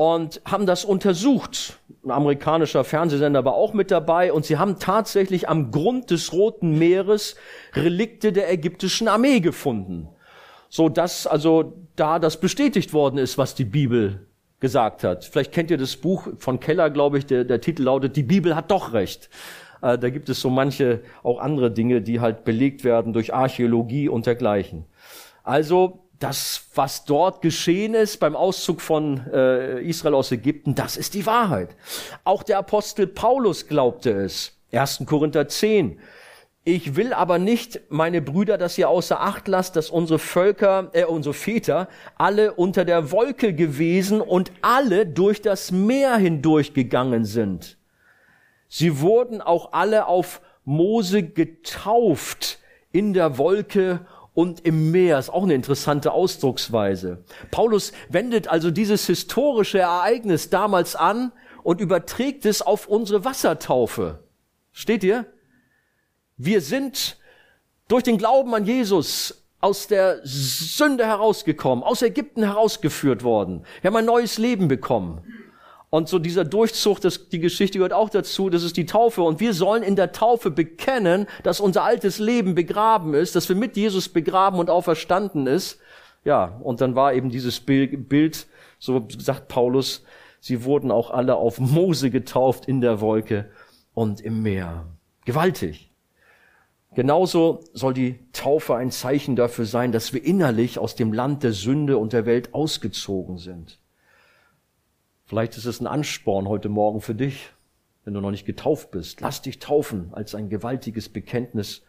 [0.00, 1.78] und haben das untersucht.
[2.04, 6.78] Ein amerikanischer Fernsehsender war auch mit dabei und sie haben tatsächlich am Grund des Roten
[6.78, 7.36] Meeres
[7.74, 10.08] Relikte der ägyptischen Armee gefunden.
[10.70, 14.26] So dass also da das bestätigt worden ist, was die Bibel
[14.60, 15.24] gesagt hat.
[15.24, 18.56] Vielleicht kennt ihr das Buch von Keller, glaube ich, der, der Titel lautet, die Bibel
[18.56, 19.28] hat doch recht.
[19.82, 24.08] Äh, da gibt es so manche auch andere Dinge, die halt belegt werden durch Archäologie
[24.08, 24.84] und dergleichen.
[25.42, 31.14] Also das, was dort geschehen ist beim Auszug von äh, Israel aus Ägypten, das ist
[31.14, 31.76] die Wahrheit.
[32.24, 34.56] Auch der Apostel Paulus glaubte es.
[34.72, 35.04] 1.
[35.06, 35.98] Korinther 10.
[36.62, 41.04] Ich will aber nicht, meine Brüder, dass ihr außer Acht lasst, dass unsere Völker, äh,
[41.04, 47.78] unsere Väter alle unter der Wolke gewesen und alle durch das Meer hindurchgegangen sind.
[48.72, 52.60] Sie wurden auch alle auf Mose getauft
[52.92, 55.18] in der Wolke und im Meer.
[55.18, 57.24] Ist auch eine interessante Ausdrucksweise.
[57.50, 61.32] Paulus wendet also dieses historische Ereignis damals an
[61.64, 64.22] und überträgt es auf unsere Wassertaufe.
[64.70, 65.26] Steht ihr?
[66.36, 67.18] Wir sind
[67.88, 73.64] durch den Glauben an Jesus aus der Sünde herausgekommen, aus Ägypten herausgeführt worden.
[73.82, 75.22] Wir haben ein neues Leben bekommen.
[75.90, 79.22] Und so dieser Durchzug, das, die Geschichte gehört auch dazu, das ist die Taufe.
[79.22, 83.56] Und wir sollen in der Taufe bekennen, dass unser altes Leben begraben ist, dass wir
[83.56, 85.80] mit Jesus begraben und auferstanden ist.
[86.24, 88.46] Ja, und dann war eben dieses Bild,
[88.78, 90.04] so sagt Paulus,
[90.38, 93.50] sie wurden auch alle auf Mose getauft in der Wolke
[93.92, 94.86] und im Meer.
[95.24, 95.90] Gewaltig.
[96.94, 101.52] Genauso soll die Taufe ein Zeichen dafür sein, dass wir innerlich aus dem Land der
[101.52, 103.78] Sünde und der Welt ausgezogen sind.
[105.30, 107.50] Vielleicht ist es ein Ansporn heute Morgen für dich,
[108.02, 109.20] wenn du noch nicht getauft bist.
[109.20, 111.82] Lass dich taufen als ein gewaltiges Bekenntnis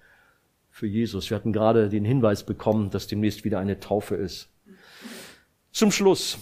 [0.69, 1.27] für Jesus.
[1.27, 4.49] Wir hatten gerade den Hinweis bekommen, dass demnächst wieder eine Taufe ist.
[5.71, 6.37] Zum Schluss.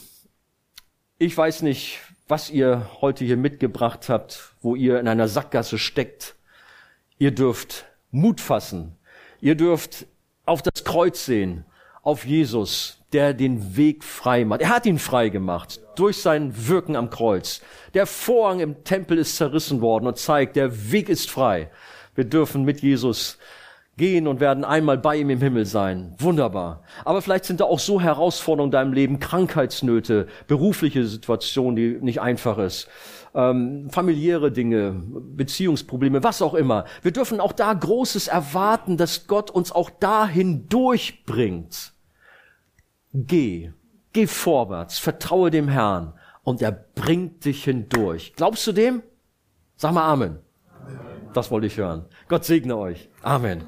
[1.18, 6.36] Ich weiß nicht, was ihr heute hier mitgebracht habt, wo ihr in einer Sackgasse steckt.
[7.18, 8.98] Ihr dürft Mut fassen.
[9.40, 10.06] Ihr dürft
[10.46, 11.64] auf das Kreuz sehen,
[12.10, 14.62] auf Jesus, der den Weg frei macht.
[14.62, 17.62] Er hat ihn frei gemacht durch sein Wirken am Kreuz.
[17.94, 21.70] Der Vorhang im Tempel ist zerrissen worden und zeigt, der Weg ist frei.
[22.16, 23.38] Wir dürfen mit Jesus
[23.96, 26.16] gehen und werden einmal bei ihm im Himmel sein.
[26.18, 26.82] Wunderbar.
[27.06, 32.22] Aber vielleicht sind da auch so Herausforderungen in deinem Leben, Krankheitsnöte, berufliche Situationen, die nicht
[32.22, 32.88] einfach ist,
[33.36, 35.04] ähm, familiäre Dinge,
[35.36, 36.86] Beziehungsprobleme, was auch immer.
[37.04, 41.94] Wir dürfen auch da Großes erwarten, dass Gott uns auch dahin durchbringt.
[43.14, 43.72] Geh,
[44.14, 48.34] geh vorwärts, vertraue dem Herrn und er bringt dich hindurch.
[48.36, 49.04] Glaubst du dem?
[49.76, 50.40] Sag mal Amen.
[50.82, 51.30] Amen.
[51.34, 52.06] Das wollte ich hören.
[52.28, 53.10] Gott segne euch.
[53.22, 53.64] Amen.